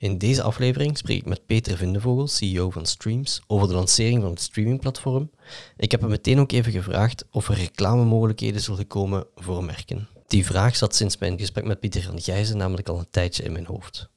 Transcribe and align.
In 0.00 0.18
deze 0.18 0.42
aflevering 0.42 0.98
spreek 0.98 1.18
ik 1.18 1.26
met 1.26 1.46
Peter 1.46 1.76
Vindevogel, 1.76 2.26
CEO 2.28 2.70
van 2.70 2.86
Streams, 2.86 3.42
over 3.46 3.68
de 3.68 3.74
lancering 3.74 4.22
van 4.22 4.30
het 4.30 4.40
streamingplatform. 4.40 5.30
Ik 5.76 5.90
heb 5.90 6.00
hem 6.00 6.10
meteen 6.10 6.38
ook 6.38 6.52
even 6.52 6.72
gevraagd 6.72 7.24
of 7.30 7.48
er 7.48 7.54
reclamemogelijkheden 7.54 8.60
zullen 8.60 8.86
komen 8.86 9.26
voor 9.34 9.64
merken. 9.64 10.08
Die 10.26 10.46
vraag 10.46 10.76
zat 10.76 10.94
sinds 10.94 11.18
mijn 11.18 11.38
gesprek 11.38 11.64
met 11.64 11.80
Pieter 11.80 12.02
van 12.02 12.20
Gijzen 12.20 12.56
namelijk 12.56 12.88
al 12.88 12.98
een 12.98 13.10
tijdje 13.10 13.42
in 13.42 13.52
mijn 13.52 13.66
hoofd. 13.66 14.08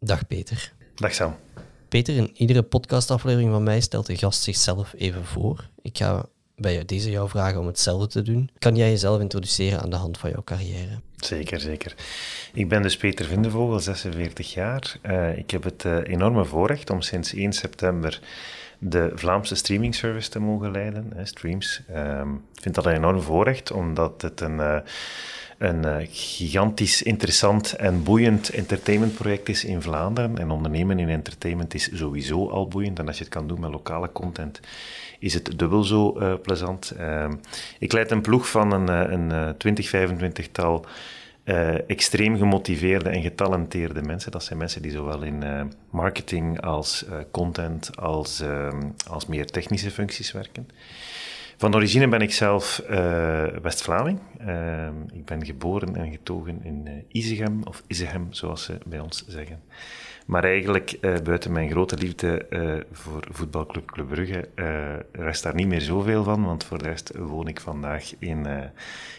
Dag 0.00 0.26
Peter. 0.26 0.72
Dag 0.94 1.14
Sam. 1.14 1.36
Peter, 1.88 2.16
in 2.16 2.30
iedere 2.34 2.62
podcastaflevering 2.62 3.50
van 3.50 3.62
mij 3.62 3.80
stelt 3.80 4.06
de 4.06 4.16
gast 4.16 4.42
zichzelf 4.42 4.94
even 4.96 5.24
voor. 5.24 5.70
Ik 5.82 5.98
ga 5.98 6.28
bij 6.60 6.84
deze 6.84 7.10
jou 7.10 7.28
vragen 7.28 7.60
om 7.60 7.66
hetzelfde 7.66 8.06
te 8.06 8.22
doen. 8.22 8.50
Kan 8.58 8.76
jij 8.76 8.90
jezelf 8.90 9.20
introduceren 9.20 9.80
aan 9.80 9.90
de 9.90 9.96
hand 9.96 10.18
van 10.18 10.30
jouw 10.30 10.42
carrière? 10.44 11.00
Zeker, 11.16 11.60
zeker. 11.60 11.94
Ik 12.52 12.68
ben 12.68 12.82
dus 12.82 12.96
Peter 12.96 13.24
Vindevogel, 13.24 13.80
46 13.80 14.54
jaar. 14.54 14.96
Uh, 15.02 15.38
ik 15.38 15.50
heb 15.50 15.62
het 15.62 15.84
uh, 15.84 15.98
enorme 16.02 16.44
voorrecht 16.44 16.90
om 16.90 17.00
sinds 17.00 17.34
1 17.34 17.52
september 17.52 18.20
de 18.78 19.10
Vlaamse 19.14 19.54
streaming 19.54 19.94
service 19.94 20.30
te 20.30 20.38
mogen 20.38 20.70
leiden, 20.70 21.12
Streams. 21.22 21.82
Uh, 21.90 22.20
ik 22.54 22.62
vind 22.62 22.74
dat 22.74 22.86
een 22.86 22.94
enorm 22.94 23.20
voorrecht, 23.20 23.70
omdat 23.70 24.22
het 24.22 24.40
een, 24.40 24.56
uh, 24.56 24.76
een 25.60 26.06
gigantisch 26.10 27.02
interessant 27.02 27.72
en 27.72 28.02
boeiend 28.02 28.48
entertainmentproject 28.48 29.48
is 29.48 29.64
in 29.64 29.82
Vlaanderen. 29.82 30.38
En 30.38 30.50
ondernemen 30.50 30.98
in 30.98 31.08
entertainment 31.08 31.74
is 31.74 31.90
sowieso 31.92 32.48
al 32.48 32.68
boeiend. 32.68 32.98
En 32.98 33.06
als 33.06 33.18
je 33.18 33.24
het 33.24 33.32
kan 33.32 33.48
doen 33.48 33.60
met 33.60 33.70
lokale 33.70 34.12
content, 34.12 34.60
is 35.18 35.34
het 35.34 35.58
dubbel 35.58 35.82
zo 35.82 36.20
uh, 36.20 36.34
plezant. 36.42 36.92
Uh, 36.98 37.28
ik 37.78 37.92
leid 37.92 38.10
een 38.10 38.20
ploeg 38.20 38.48
van 38.48 38.72
een, 38.72 38.88
eh, 38.88 39.12
een 39.12 39.56
20, 39.56 39.90
25-tal 39.90 40.84
uh, 41.44 41.88
extreem 41.90 42.36
gemotiveerde 42.36 43.08
en 43.08 43.22
getalenteerde 43.22 44.02
mensen. 44.02 44.30
Dat 44.30 44.44
zijn 44.44 44.58
mensen 44.58 44.82
die 44.82 44.92
zowel 44.92 45.22
in 45.22 45.72
marketing 45.90 46.60
als 46.60 47.04
content 47.30 47.96
als, 47.96 48.40
ehm, 48.40 48.82
als 49.06 49.26
meer 49.26 49.46
technische 49.46 49.90
functies 49.90 50.32
werken. 50.32 50.68
Van 51.60 51.74
origine 51.74 52.08
ben 52.08 52.20
ik 52.20 52.32
zelf 52.32 52.82
West-Vlaming. 53.62 54.20
Ehm, 54.38 54.94
ik 55.12 55.24
ben 55.24 55.44
geboren 55.44 55.96
en 55.96 56.10
getogen 56.10 56.64
in 56.64 57.04
Isegem, 57.08 57.62
of 57.64 57.82
Isegem 57.86 58.26
zoals 58.30 58.62
ze 58.62 58.78
bij 58.86 59.00
ons 59.00 59.24
zeggen. 59.26 59.62
Maar 60.30 60.44
eigenlijk, 60.44 60.96
uh, 61.00 61.14
buiten 61.24 61.52
mijn 61.52 61.70
grote 61.70 61.96
liefde 61.96 62.46
uh, 62.50 62.74
voor 62.92 63.26
voetbalclub 63.30 63.90
Club 63.90 64.08
Brugge, 64.08 64.48
uh, 64.54 64.66
rest 65.12 65.42
daar 65.42 65.54
niet 65.54 65.66
meer 65.66 65.80
zoveel 65.80 66.24
van, 66.24 66.44
want 66.44 66.64
voor 66.64 66.78
de 66.78 66.84
rest 66.84 67.12
woon 67.16 67.48
ik 67.48 67.60
vandaag 67.60 68.12
in, 68.18 68.46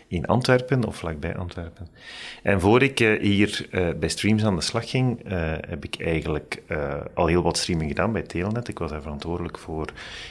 in 0.08 0.26
Antwerpen, 0.26 0.84
of 0.84 0.96
vlakbij 0.96 1.36
Antwerpen. 1.36 1.88
En 2.44 2.62
voor 2.62 2.82
ik 2.82 3.00
hier 3.00 3.68
bij 4.00 4.10
Streams 4.10 4.44
aan 4.44 4.56
de 4.56 4.62
slag 4.62 4.90
ging, 4.90 5.20
heb 5.68 5.86
ik 5.86 5.96
eigenlijk 6.00 6.62
al 7.14 7.28
heel 7.28 7.42
wat 7.42 7.58
streaming 7.58 7.90
gedaan 7.90 8.12
bij 8.12 8.22
Telenet. 8.22 8.68
Ik 8.68 8.80
was 8.80 8.92
daar 8.92 9.02
verantwoordelijk 9.02 9.58
voor 9.58 9.88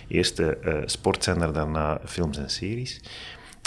eerst 0.09 0.37
de 0.37 0.83
sportzender, 0.85 1.53
daarna 1.53 2.01
films 2.05 2.39
en 2.39 2.51
series. 2.51 3.01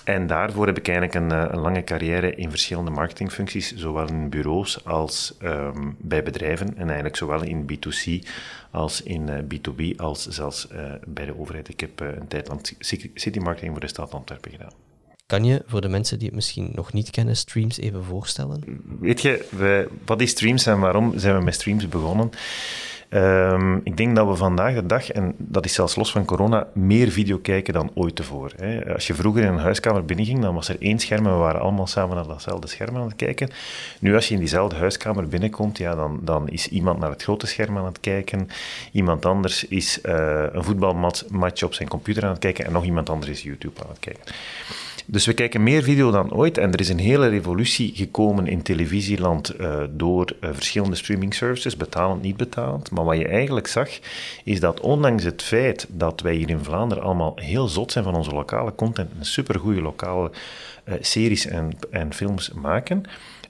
En 0.04 0.28
daarvoor 0.28 0.66
heb 0.66 0.78
ik 0.78 0.88
eigenlijk 0.88 1.18
een, 1.18 1.32
eh, 1.32 1.46
een, 1.52 1.60
lange 1.60 1.84
carrière 1.84 2.36
in 2.36 2.50
verschillende 2.50 2.92
marketingfuncties, 2.92 3.76
zowel 3.76 4.08
in 4.08 4.30
bureaus 4.30 4.86
als 4.86 5.34
um, 5.44 5.96
bij 6.00 6.24
bedrijven. 6.24 6.68
En 6.78 6.86
eigenlijk 6.86 7.16
zowel 7.16 7.44
in 7.44 7.66
B2C 7.72 8.28
als 8.72 9.02
in 9.02 9.28
uh, 9.28 9.38
eh, 9.38 9.44
B2B, 9.44 9.96
als 9.98 10.28
zelfs 10.28 10.68
uh, 10.72 10.94
bij 11.08 11.26
de 11.26 11.40
overheid. 11.40 11.70
Ik 11.70 11.80
heb 11.80 12.02
uh, 12.02 12.08
een 12.08 12.28
tijd 12.28 12.48
lang 12.48 12.62
city 13.14 13.40
marketing 13.40 13.72
voor 13.72 13.82
de 13.82 13.88
stad 13.88 14.14
Antwerpen 14.14 14.52
gedaan. 14.52 14.74
Kan 15.26 15.44
je 15.44 15.64
voor 15.66 15.82
de 15.82 15.90
mensen 15.90 16.18
die 16.18 16.28
het 16.28 16.36
misschien 16.36 16.72
nog 16.76 16.94
niet 16.94 17.10
kennen, 17.10 17.36
Streams 17.36 17.78
even 17.78 18.04
voorstellen? 18.04 18.82
Weet 19.00 19.22
je, 19.22 19.48
we, 19.50 19.90
wat 20.06 20.22
is 20.22 20.30
Streams 20.30 20.66
en 20.66 20.80
waarom 20.80 21.20
zijn 21.20 21.38
we 21.38 21.44
met 21.44 21.54
Streams 21.54 21.90
begonnen? 21.90 22.30
Um, 23.16 23.82
ik 23.84 23.98
denk 23.98 24.16
dat 24.16 24.28
we 24.28 24.36
vandaag 24.36 24.74
de 24.74 24.86
dag, 24.86 25.12
en 25.12 25.34
dat 25.38 25.66
is 25.66 25.74
zelfs 25.74 25.96
los 25.96 26.12
van 26.12 26.26
corona, 26.26 26.68
meer 26.74 27.10
video 27.10 27.38
kijken 27.38 27.74
dan 27.74 27.92
ooit 27.94 28.16
tevoren. 28.16 28.66
Hè. 28.66 28.94
Als 28.94 29.08
je 29.08 29.14
vroeger 29.14 29.44
in 29.44 29.48
een 29.48 29.60
huiskamer 29.60 30.06
binnenging, 30.06 30.42
dan 30.42 30.56
was 30.56 30.70
er 30.70 30.76
één 30.80 31.00
scherm 31.00 31.26
en 31.26 31.32
we 31.32 31.38
waren 31.38 31.62
allemaal 31.62 31.88
samen 31.88 32.16
naar 32.16 32.28
datzelfde 32.28 32.68
scherm 32.68 32.96
aan 32.96 33.04
het 33.06 33.16
kijken. 33.16 33.50
Nu, 34.00 34.16
als 34.16 34.28
je 34.28 34.34
in 34.34 34.40
diezelfde 34.40 34.76
huiskamer 34.76 35.28
binnenkomt, 35.28 35.78
ja, 35.78 35.96
dan, 35.96 36.20
dan 36.22 36.50
is 36.50 36.68
iemand 36.68 37.00
naar 37.00 37.10
het 37.10 37.24
grote 37.24 37.48
scherm 37.48 37.78
aan 37.78 37.86
het 37.86 38.00
kijken, 38.00 38.50
iemand 38.92 39.26
anders 39.26 39.68
is 39.68 40.00
uh, 40.04 40.44
een 40.52 40.64
voetbalmatch 40.64 41.64
op 41.64 41.74
zijn 41.74 41.90
computer 41.90 42.24
aan 42.24 42.30
het 42.30 42.40
kijken 42.40 42.66
en 42.66 42.72
nog 42.72 42.84
iemand 42.84 43.10
anders 43.10 43.32
is 43.32 43.44
YouTube 43.44 43.82
aan 43.82 43.90
het 43.90 44.00
kijken. 44.00 44.24
Dus 45.06 45.26
we 45.26 45.34
kijken 45.34 45.64
meer 45.64 45.84
video 45.84 46.12
dan 46.12 46.34
ooit 46.34 46.58
en 46.58 46.72
er 46.72 46.80
is 46.80 46.90
een 46.90 47.00
hele 47.00 47.28
revolutie 47.28 47.96
gekomen 47.96 48.48
in 48.48 48.62
televisieland 48.62 49.60
uh, 49.60 49.84
door 49.90 50.36
uh, 50.42 50.50
verschillende 50.54 50.96
streaming 50.96 51.34
services, 51.34 51.78
betalend, 51.78 52.22
niet 52.22 52.38
betalend. 52.38 52.92
Maar 52.92 53.06
wat 53.06 53.18
je 53.18 53.28
eigenlijk 53.28 53.68
zag, 53.68 53.90
is 54.44 54.60
dat 54.60 54.80
ondanks 54.80 55.24
het 55.24 55.42
feit 55.42 55.88
dat 55.90 56.22
wij 56.22 56.34
hier 56.34 56.50
in 56.50 56.64
Vlaanderen 56.64 57.04
allemaal 57.04 57.34
heel 57.36 57.68
zot 57.68 57.92
zijn 57.92 58.04
van 58.04 58.16
onze 58.16 58.32
lokale 58.32 58.76
content 58.76 59.10
en 59.20 59.26
supergoeie 59.26 59.82
lokale 59.82 60.32
uh, 60.86 60.94
series 61.00 61.46
en, 61.46 61.78
en 61.92 62.14
films 62.14 62.52
maken, 62.54 63.04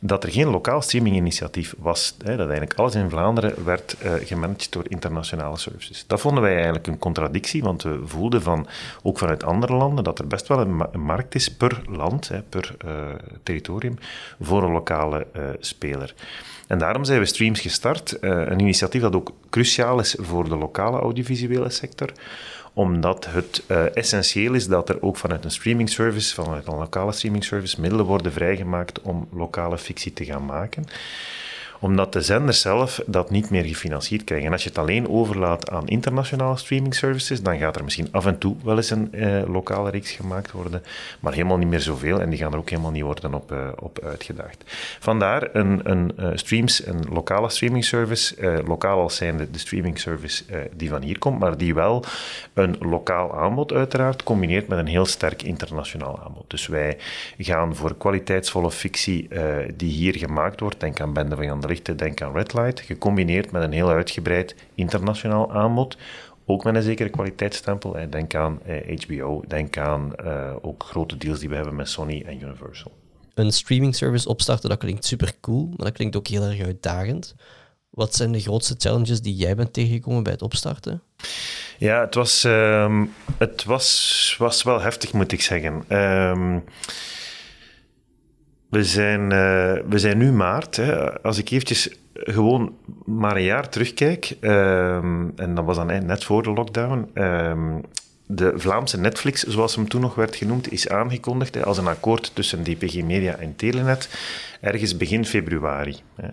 dat 0.05 0.23
er 0.23 0.31
geen 0.31 0.47
lokaal 0.47 0.81
streaminginitiatief 0.81 1.73
was. 1.77 2.15
Hè, 2.17 2.35
dat 2.35 2.47
eigenlijk 2.47 2.79
alles 2.79 2.95
in 2.95 3.09
Vlaanderen 3.09 3.65
werd 3.65 3.95
uh, 4.05 4.13
gemanaged 4.13 4.71
door 4.71 4.83
internationale 4.87 5.57
services. 5.57 6.03
Dat 6.07 6.21
vonden 6.21 6.43
wij 6.43 6.53
eigenlijk 6.55 6.87
een 6.87 6.97
contradictie, 6.97 7.63
want 7.63 7.83
we 7.83 7.99
voelden 8.05 8.41
van, 8.41 8.67
ook 9.01 9.17
vanuit 9.17 9.43
andere 9.43 9.73
landen 9.73 10.03
dat 10.03 10.19
er 10.19 10.27
best 10.27 10.47
wel 10.47 10.59
een, 10.59 10.75
ma 10.75 10.89
een 10.91 11.01
markt 11.01 11.35
is 11.35 11.55
per 11.55 11.81
land, 11.89 12.27
hè, 12.27 12.41
per 12.41 12.75
uh, 12.85 12.91
territorium, 13.43 13.97
voor 14.41 14.63
een 14.63 14.71
lokale 14.71 15.27
uh, 15.35 15.43
speler. 15.59 16.13
En 16.67 16.77
daarom 16.77 17.03
zijn 17.03 17.19
we 17.19 17.25
Streams 17.25 17.59
gestart, 17.59 18.17
een 18.21 18.59
initiatief 18.59 19.01
dat 19.01 19.15
ook 19.15 19.33
cruciaal 19.49 19.99
is 19.99 20.15
voor 20.19 20.49
de 20.49 20.57
lokale 20.57 20.99
audiovisuele 20.99 21.69
sector 21.69 22.09
omdat 22.73 23.25
het 23.25 23.63
uh, 23.67 23.95
essentieel 23.95 24.53
is 24.53 24.67
dat 24.67 24.89
er 24.89 25.01
ook 25.01 25.17
vanuit 25.17 25.45
een 25.45 25.51
streaming 25.51 25.89
service, 25.89 26.33
vanuit 26.33 26.67
een 26.67 26.77
lokale 26.77 27.11
streaming 27.11 27.43
service, 27.43 27.81
middelen 27.81 28.05
worden 28.05 28.31
vrijgemaakt 28.31 29.01
om 29.01 29.27
lokale 29.31 29.77
fictie 29.77 30.13
te 30.13 30.25
gaan 30.25 30.45
maken 30.45 30.85
omdat 31.83 32.13
de 32.13 32.21
zenders 32.21 32.61
zelf 32.61 33.01
dat 33.05 33.29
niet 33.29 33.49
meer 33.49 33.63
gefinancierd 33.63 34.23
krijgen. 34.23 34.47
En 34.47 34.53
als 34.53 34.63
je 34.63 34.69
het 34.69 34.77
alleen 34.77 35.09
overlaat 35.09 35.69
aan 35.69 35.87
internationale 35.87 36.57
streaming 36.57 36.95
services, 36.95 37.41
dan 37.41 37.57
gaat 37.57 37.75
er 37.75 37.83
misschien 37.83 38.07
af 38.11 38.25
en 38.25 38.37
toe 38.37 38.55
wel 38.63 38.75
eens 38.75 38.89
een 38.89 39.13
eh, 39.13 39.41
lokale 39.47 39.89
reeks 39.89 40.11
gemaakt 40.11 40.51
worden, 40.51 40.83
maar 41.19 41.33
helemaal 41.33 41.57
niet 41.57 41.67
meer 41.67 41.79
zoveel 41.79 42.21
en 42.21 42.29
die 42.29 42.39
gaan 42.39 42.51
er 42.51 42.57
ook 42.57 42.69
helemaal 42.69 42.91
niet 42.91 43.03
worden 43.03 43.33
op, 43.33 43.51
uh, 43.51 43.67
op 43.79 43.99
uitgedaagd. 44.03 44.63
Vandaar 44.99 45.49
een, 45.55 45.79
een 45.83 46.11
uh, 46.19 46.29
streams, 46.33 46.85
een 46.85 47.05
lokale 47.09 47.49
streaming 47.49 47.85
service, 47.85 48.61
lokaal 48.65 49.01
als 49.01 49.15
zijnde 49.15 49.51
de 49.51 49.59
streaming 49.59 49.99
service 49.99 50.43
die 50.75 50.89
van 50.89 51.01
hier 51.01 51.19
komt, 51.19 51.39
maar 51.39 51.57
die 51.57 51.73
wel 51.73 52.03
een 52.53 52.75
lokaal 52.79 53.35
aanbod 53.35 53.73
uiteraard 53.73 54.23
combineert 54.23 54.67
met 54.67 54.79
een 54.79 54.87
heel 54.87 55.05
sterk 55.05 55.41
internationaal 55.41 56.19
aanbod. 56.25 56.49
Dus 56.49 56.67
wij 56.67 56.97
gaan 57.37 57.75
voor 57.75 57.97
kwaliteitsvolle 57.97 58.71
fictie 58.71 59.27
die 59.75 59.91
hier 59.91 60.17
gemaakt 60.17 60.59
wordt, 60.59 60.79
denk 60.79 60.99
aan 60.99 61.13
Bende 61.13 61.35
van 61.35 61.45
Jan 61.45 61.61
de 61.75 61.81
te 61.81 61.95
denken 61.95 62.25
aan 62.25 62.33
Red 62.33 62.53
Light, 62.53 62.79
gecombineerd 62.79 63.51
met 63.51 63.63
een 63.63 63.71
heel 63.71 63.89
uitgebreid 63.89 64.55
internationaal 64.75 65.53
aanbod. 65.53 65.97
Ook 66.45 66.63
met 66.63 66.75
een 66.75 66.81
zekere 66.81 67.09
kwaliteitsstempel. 67.09 67.95
Denk 68.09 68.35
aan 68.35 68.59
HBO, 69.01 69.41
eh, 69.41 69.49
denk 69.49 69.77
aan 69.77 70.11
uh, 70.25 70.53
ook 70.61 70.83
grote 70.83 71.17
deals 71.17 71.39
die 71.39 71.49
we 71.49 71.55
hebben 71.55 71.75
met 71.75 71.89
Sony 71.89 72.23
en 72.25 72.41
Universal. 72.41 72.91
Een 73.33 73.51
streaming 73.51 73.95
service 73.95 74.29
opstarten, 74.29 74.69
dat 74.69 74.77
klinkt 74.77 75.05
super 75.05 75.33
cool, 75.41 75.65
maar 75.65 75.85
dat 75.85 75.91
klinkt 75.91 76.15
ook 76.15 76.27
heel 76.27 76.43
erg 76.43 76.61
uitdagend. 76.61 77.35
Wat 77.89 78.15
zijn 78.15 78.31
de 78.31 78.39
grootste 78.39 78.75
challenges 78.77 79.21
die 79.21 79.35
jij 79.35 79.55
bent 79.55 79.73
tegengekomen 79.73 80.23
bij 80.23 80.31
het 80.31 80.41
opstarten? 80.41 81.01
Ja, 81.77 81.99
het 81.99 82.15
was, 82.15 82.43
um, 82.43 83.13
het 83.37 83.63
was, 83.63 84.35
was 84.37 84.63
wel 84.63 84.81
heftig, 84.81 85.13
moet 85.13 85.31
ik 85.31 85.41
zeggen. 85.41 85.97
Um, 85.97 86.63
we 88.73 88.83
zijn, 88.83 89.21
uh, 89.21 89.73
we 89.89 89.99
zijn 89.99 90.17
nu 90.17 90.31
maart. 90.31 90.75
Hè. 90.75 91.21
Als 91.21 91.37
ik 91.37 91.49
eventjes 91.49 91.89
gewoon 92.13 92.75
maar 93.05 93.35
een 93.35 93.43
jaar 93.43 93.69
terugkijk, 93.69 94.35
um, 94.41 95.33
en 95.35 95.55
dat 95.55 95.65
was 95.65 95.75
dan 95.75 96.05
net 96.05 96.23
voor 96.23 96.43
de 96.43 96.51
lockdown, 96.51 97.09
um, 97.13 97.81
de 98.25 98.53
Vlaamse 98.55 98.99
Netflix, 98.99 99.43
zoals 99.43 99.75
hem 99.75 99.87
toen 99.87 100.01
nog 100.01 100.15
werd 100.15 100.35
genoemd, 100.35 100.71
is 100.71 100.89
aangekondigd 100.89 101.65
als 101.65 101.77
een 101.77 101.87
akkoord 101.87 102.31
tussen 102.33 102.63
DPG 102.63 103.03
Media 103.03 103.35
en 103.35 103.55
Telenet 103.55 104.09
ergens 104.61 104.97
begin 104.97 105.25
februari. 105.25 105.95
Hè. 106.15 106.27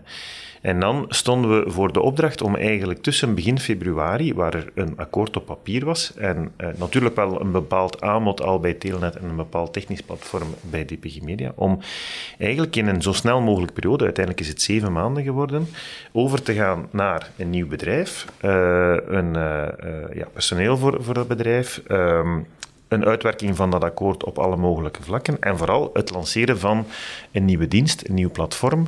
En 0.60 0.80
dan 0.80 1.04
stonden 1.08 1.64
we 1.64 1.70
voor 1.70 1.92
de 1.92 2.00
opdracht 2.00 2.42
om 2.42 2.56
eigenlijk 2.56 3.02
tussen 3.02 3.34
begin 3.34 3.58
februari, 3.58 4.34
waar 4.34 4.54
er 4.54 4.70
een 4.74 4.96
akkoord 4.96 5.36
op 5.36 5.46
papier 5.46 5.84
was, 5.84 6.14
en 6.16 6.52
eh, 6.56 6.68
natuurlijk 6.76 7.16
wel 7.16 7.40
een 7.40 7.52
bepaald 7.52 8.00
aanbod 8.00 8.42
al 8.42 8.60
bij 8.60 8.74
Telenet 8.74 9.16
en 9.16 9.28
een 9.28 9.36
bepaald 9.36 9.72
technisch 9.72 10.02
platform 10.02 10.48
bij 10.60 10.84
DPG 10.84 11.20
Media, 11.22 11.52
om 11.54 11.78
eigenlijk 12.38 12.76
in 12.76 12.86
een 12.86 13.02
zo 13.02 13.12
snel 13.12 13.40
mogelijk 13.40 13.72
periode, 13.72 14.04
uiteindelijk 14.04 14.44
is 14.44 14.52
het 14.52 14.62
zeven 14.62 14.92
maanden 14.92 15.22
geworden, 15.22 15.68
over 16.12 16.42
te 16.42 16.54
gaan 16.54 16.88
naar 16.90 17.30
een 17.36 17.50
nieuw 17.50 17.68
bedrijf, 17.68 18.26
uh, 18.44 18.96
een 19.06 19.36
uh, 19.36 19.66
ja, 20.14 20.26
personeel 20.32 20.76
voor, 20.76 21.02
voor 21.02 21.14
dat 21.14 21.28
bedrijf, 21.28 21.82
um, 21.88 22.46
een 22.90 23.04
uitwerking 23.04 23.56
van 23.56 23.70
dat 23.70 23.84
akkoord 23.84 24.24
op 24.24 24.38
alle 24.38 24.56
mogelijke 24.56 25.02
vlakken. 25.02 25.36
En 25.40 25.58
vooral 25.58 25.90
het 25.92 26.10
lanceren 26.10 26.58
van 26.58 26.86
een 27.32 27.44
nieuwe 27.44 27.68
dienst, 27.68 28.08
een 28.08 28.14
nieuw 28.14 28.30
platform. 28.30 28.86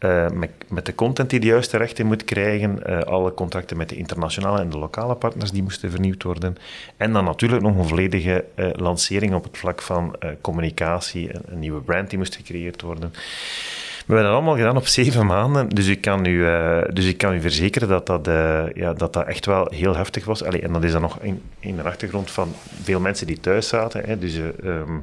Uh, 0.00 0.28
met, 0.30 0.50
met, 0.68 0.86
de 0.86 0.94
content 0.94 1.30
die 1.30 1.40
de 1.40 1.46
juiste 1.46 1.76
rechten 1.76 2.06
moet 2.06 2.24
krijgen, 2.24 2.80
uh, 2.86 3.00
alle 3.00 3.34
contracten 3.34 3.76
met 3.76 3.88
de 3.88 3.96
internationale 3.96 4.60
en 4.60 4.70
de 4.70 4.78
lokale 4.78 5.14
partners 5.14 5.50
die 5.50 5.62
moesten 5.62 5.90
vernieuwd 5.90 6.22
worden. 6.22 6.56
En 6.96 7.12
dan 7.12 7.24
natuurlijk 7.24 7.62
nog 7.62 7.76
een 7.76 7.88
volledige 7.88 8.44
uh, 8.56 8.68
lancering 8.72 9.34
op 9.34 9.44
het 9.44 9.58
vlak 9.58 9.82
van 9.82 10.16
communicatie, 10.40 11.30
een, 11.32 11.58
nieuwe 11.58 11.80
brand 11.80 12.08
die 12.08 12.18
moest 12.18 12.36
gecreëerd 12.36 12.82
worden. 12.82 13.10
We 13.10 14.14
hebben 14.14 14.24
dat 14.24 14.32
allemaal 14.32 14.56
gedaan 14.56 14.76
op 14.76 14.86
zeven 14.86 15.26
maanden, 15.26 15.68
dus 15.68 15.86
ik 15.86 16.00
kan 16.00 16.24
u, 16.24 16.44
dus 16.92 17.06
ik 17.06 17.18
kan 17.18 17.34
u 17.34 17.40
verzekeren 17.40 17.88
dat 17.88 18.06
dat, 18.06 18.26
ja, 18.74 18.92
dat 18.92 19.12
dat 19.12 19.26
echt 19.26 19.46
wel 19.46 19.66
heel 19.70 19.96
heftig 19.96 20.24
was. 20.24 20.42
En 20.42 20.72
dat 20.72 20.84
is 20.84 20.92
dan 20.92 21.00
nog 21.00 21.18
in, 21.20 21.42
in 21.60 21.76
de 21.76 21.82
achtergrond 21.82 22.30
van 22.30 22.52
veel 22.82 23.00
mensen 23.00 23.26
die 23.26 23.40
thuis 23.40 23.68
zaten. 23.68 24.02
Hè, 24.04 24.18
dus, 24.18 24.36
um, 24.64 25.02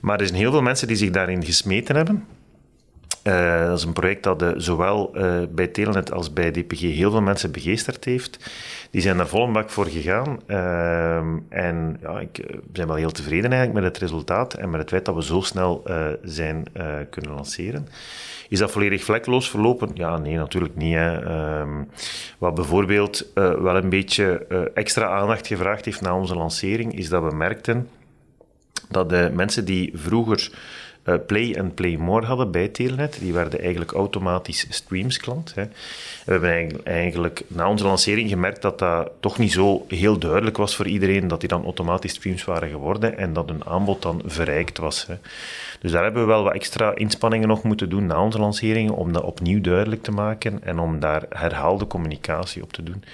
maar 0.00 0.20
er 0.20 0.26
zijn 0.26 0.38
heel 0.38 0.50
veel 0.50 0.62
mensen 0.62 0.88
die 0.88 0.96
zich 0.96 1.10
daarin 1.10 1.44
gesmeten 1.44 1.96
hebben. 1.96 2.24
Uh, 3.24 3.66
dat 3.66 3.78
is 3.78 3.84
een 3.84 3.92
project 3.92 4.22
dat 4.22 4.42
uh, 4.42 4.50
zowel 4.56 5.10
uh, 5.16 5.42
bij 5.50 5.66
Telenet 5.66 6.12
als 6.12 6.32
bij 6.32 6.50
DPG 6.50 6.80
heel 6.80 7.10
veel 7.10 7.22
mensen 7.22 7.52
begeesterd 7.52 8.04
heeft. 8.04 8.50
Die 8.90 9.00
zijn 9.00 9.16
daar 9.16 9.28
vol 9.28 9.44
een 9.44 9.52
bak 9.52 9.70
voor 9.70 9.86
gegaan. 9.86 10.40
Ehm, 10.46 11.38
en 11.48 11.98
ja, 12.00 12.20
ik 12.20 12.60
ben 12.72 12.86
wel 12.86 12.96
heel 12.96 13.10
tevreden 13.10 13.52
eigenlijk 13.52 13.84
met 13.84 13.92
het 13.92 14.02
resultaat 14.02 14.54
en 14.54 14.70
met 14.70 14.80
het 14.80 14.88
feit 14.88 15.04
dat 15.04 15.14
we 15.14 15.22
zo 15.22 15.40
snel 15.40 15.82
zijn 16.22 16.64
kunnen 17.10 17.32
lanceren. 17.34 17.88
Is 18.48 18.58
dat 18.58 18.70
volledig 18.70 19.04
vlekloos 19.04 19.50
verlopen? 19.50 19.90
Ja, 19.94 20.18
nee, 20.18 20.36
natuurlijk 20.36 20.76
niet. 20.76 20.94
Hè. 20.94 21.24
Ehm, 21.24 21.82
wat 22.38 22.54
bijvoorbeeld 22.54 23.26
wel 23.34 23.76
een 23.76 23.88
beetje 23.88 24.46
extra 24.74 25.06
aandacht 25.06 25.46
gevraagd 25.46 25.84
heeft 25.84 26.00
na 26.00 26.16
onze 26.16 26.34
lancering, 26.34 26.98
is 26.98 27.08
dat 27.08 27.22
we 27.22 27.36
merkten 27.36 27.88
dat 28.88 29.08
de 29.08 29.30
mensen 29.34 29.64
die 29.64 29.92
vroeger 29.94 30.50
uh, 31.04 31.14
Play 31.26 31.54
en 31.54 31.74
Play 31.74 31.96
More 31.96 32.26
hadden 32.26 32.50
bij 32.50 32.68
Telenet. 32.68 33.18
Die 33.20 33.32
werden 33.32 33.60
eigenlijk 33.60 33.92
automatisch 33.92 34.66
streamsklant. 34.68 35.54
Hè. 35.54 35.64
We 36.24 36.32
hebben 36.32 36.84
eigenlijk 36.84 37.42
na 37.46 37.68
onze 37.68 37.84
lancering 37.84 38.28
gemerkt 38.28 38.62
dat 38.62 38.78
dat 38.78 39.10
toch 39.20 39.38
niet 39.38 39.52
zo 39.52 39.84
heel 39.88 40.18
duidelijk 40.18 40.56
was 40.56 40.76
voor 40.76 40.86
iedereen 40.86 41.28
dat 41.28 41.40
die 41.40 41.48
dan 41.48 41.64
automatisch 41.64 42.12
streams 42.12 42.44
waren 42.44 42.68
geworden 42.68 43.18
en 43.18 43.32
dat 43.32 43.48
hun 43.48 43.66
aanbod 43.66 44.02
dan 44.02 44.22
verrijkt 44.24 44.78
was. 44.78 45.06
Hè. 45.06 45.14
Dus 45.80 45.92
daar 45.92 46.02
hebben 46.02 46.22
we 46.22 46.28
wel 46.28 46.42
wat 46.42 46.54
extra 46.54 46.94
inspanningen 46.94 47.48
nog 47.48 47.62
moeten 47.62 47.88
doen 47.88 48.06
na 48.06 48.22
onze 48.22 48.38
lancering 48.38 48.90
om 48.90 49.12
dat 49.12 49.22
opnieuw 49.22 49.60
duidelijk 49.60 50.02
te 50.02 50.12
maken 50.12 50.62
en 50.62 50.78
om 50.78 51.00
daar 51.00 51.22
herhaalde 51.28 51.86
communicatie 51.86 52.62
op 52.62 52.72
te 52.72 52.82
doen 52.82 53.04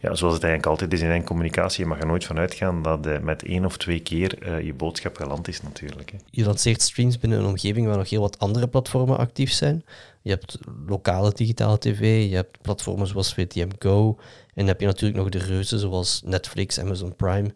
ja, 0.00 0.14
zoals 0.14 0.34
het 0.34 0.42
eigenlijk 0.42 0.66
altijd 0.66 0.92
is 0.92 1.00
in 1.00 1.10
een 1.10 1.24
communicatie, 1.24 1.82
je 1.82 1.88
mag 1.88 2.00
er 2.00 2.06
nooit 2.06 2.24
van 2.24 2.38
uitgaan 2.38 2.82
dat 2.82 3.06
uh, 3.06 3.18
met 3.18 3.42
één 3.42 3.64
of 3.64 3.76
twee 3.76 4.00
keer 4.00 4.48
uh, 4.48 4.64
je 4.64 4.74
boodschap 4.74 5.16
geland 5.16 5.48
is 5.48 5.62
natuurlijk. 5.62 6.10
Hè. 6.10 6.18
Je 6.30 6.44
lanceert 6.44 6.82
streams 6.82 7.18
binnen 7.18 7.38
een 7.38 7.46
omgeving 7.46 7.86
waar 7.86 7.96
nog 7.96 8.10
heel 8.10 8.20
wat 8.20 8.38
andere 8.38 8.68
platformen 8.68 9.18
actief 9.18 9.52
zijn. 9.52 9.84
Je 10.22 10.30
hebt 10.30 10.58
lokale 10.86 11.32
digitale 11.32 11.78
tv, 11.78 12.28
je 12.28 12.34
hebt 12.34 12.62
platformen 12.62 13.06
zoals 13.06 13.34
VTM 13.34 13.68
Go 13.78 14.16
en 14.18 14.54
dan 14.54 14.66
heb 14.66 14.80
je 14.80 14.86
natuurlijk 14.86 15.18
nog 15.18 15.28
de 15.28 15.38
reuzen 15.38 15.78
zoals 15.78 16.22
Netflix, 16.24 16.80
Amazon 16.80 17.16
Prime. 17.16 17.54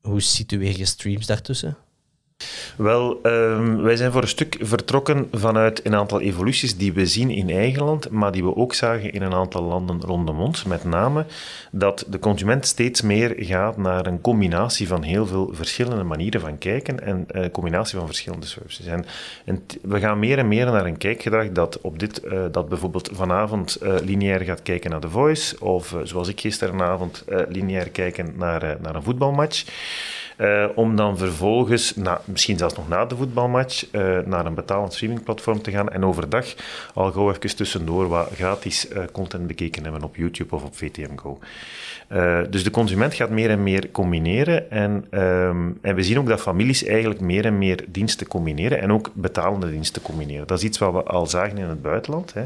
Hoe 0.00 0.20
situeer 0.20 0.78
je 0.78 0.84
streams 0.84 1.26
daartussen? 1.26 1.76
Wel, 2.76 3.20
um, 3.22 3.82
wij 3.82 3.96
zijn 3.96 4.12
voor 4.12 4.22
een 4.22 4.28
stuk 4.28 4.56
vertrokken 4.60 5.28
vanuit 5.32 5.86
een 5.86 5.94
aantal 5.94 6.20
evoluties 6.20 6.76
die 6.76 6.92
we 6.92 7.06
zien 7.06 7.30
in 7.30 7.50
eigen 7.50 7.84
land, 7.84 8.10
maar 8.10 8.32
die 8.32 8.44
we 8.44 8.56
ook 8.56 8.74
zagen 8.74 9.12
in 9.12 9.22
een 9.22 9.34
aantal 9.34 9.62
landen 9.62 10.00
rondom 10.00 10.40
ons. 10.40 10.64
Met 10.64 10.84
name 10.84 11.26
dat 11.70 12.04
de 12.08 12.18
consument 12.18 12.66
steeds 12.66 13.02
meer 13.02 13.34
gaat 13.36 13.76
naar 13.76 14.06
een 14.06 14.20
combinatie 14.20 14.88
van 14.88 15.02
heel 15.02 15.26
veel 15.26 15.50
verschillende 15.52 16.04
manieren 16.04 16.40
van 16.40 16.58
kijken 16.58 17.00
en 17.06 17.24
een 17.28 17.42
uh, 17.42 17.50
combinatie 17.50 17.98
van 17.98 18.06
verschillende 18.06 18.46
services. 18.46 18.86
En, 18.86 19.04
we 19.82 19.98
gaan 19.98 20.18
meer 20.18 20.38
en 20.38 20.48
meer 20.48 20.66
naar 20.66 20.86
een 20.86 20.98
kijkgedrag 20.98 21.52
dat, 21.52 21.80
op 21.80 21.98
dit, 21.98 22.24
uh, 22.24 22.44
dat 22.52 22.68
bijvoorbeeld 22.68 23.10
vanavond 23.12 23.78
uh, 23.82 23.94
lineair 24.04 24.40
gaat 24.40 24.62
kijken 24.62 24.90
naar 24.90 25.00
The 25.00 25.08
Voice, 25.08 25.60
of 25.60 25.96
zoals 26.02 26.28
ik 26.28 26.40
gisteravond 26.40 27.24
lineair 27.48 27.90
kijken 27.90 28.32
naar, 28.36 28.76
naar 28.80 28.94
een 28.94 29.02
voetbalmatch. 29.02 29.64
Uh, 30.40 30.66
om 30.74 30.96
dan 30.96 31.18
vervolgens, 31.18 31.96
na, 31.96 32.20
misschien 32.24 32.58
zelfs 32.58 32.76
nog 32.76 32.88
na 32.88 33.04
de 33.04 33.16
voetbalmatch, 33.16 33.86
uh, 33.92 34.18
naar 34.24 34.46
een 34.46 34.54
betalend 34.54 34.92
streamingplatform 34.92 35.62
te 35.62 35.70
gaan 35.70 35.88
en 35.88 36.04
overdag 36.04 36.54
al 36.94 37.12
gauw 37.12 37.30
even 37.30 37.56
tussendoor 37.56 38.08
wat 38.08 38.30
gratis 38.34 38.90
uh, 38.90 39.02
content 39.12 39.46
bekeken 39.46 39.82
hebben 39.82 40.02
op 40.02 40.16
YouTube 40.16 40.54
of 40.54 40.64
op 40.64 40.76
VTM 40.76 41.16
Go. 41.16 41.38
dus 42.50 42.64
de 42.64 42.70
consument 42.70 43.14
gaat 43.14 43.30
meer 43.30 43.50
en 43.50 43.62
meer 43.62 43.90
combineren 43.90 44.70
en, 44.70 45.06
um, 45.10 45.78
en 45.82 45.94
we 45.94 46.02
zien 46.02 46.18
ook 46.18 46.28
dat 46.28 46.40
families 46.40 46.84
eigenlijk 46.84 47.20
meer 47.20 47.44
en 47.44 47.58
meer 47.58 47.84
diensten 47.88 48.26
combineren 48.26 48.80
en 48.80 48.92
ook 48.92 49.10
betalende 49.14 49.70
diensten 49.70 50.02
combineren. 50.02 50.46
Dat 50.46 50.58
is 50.58 50.64
iets 50.64 50.78
wat 50.78 50.92
we 50.92 51.02
al 51.02 51.26
zagen 51.26 51.58
in 51.58 51.68
het 51.68 51.82
buitenland. 51.82 52.34
Hè. 52.34 52.44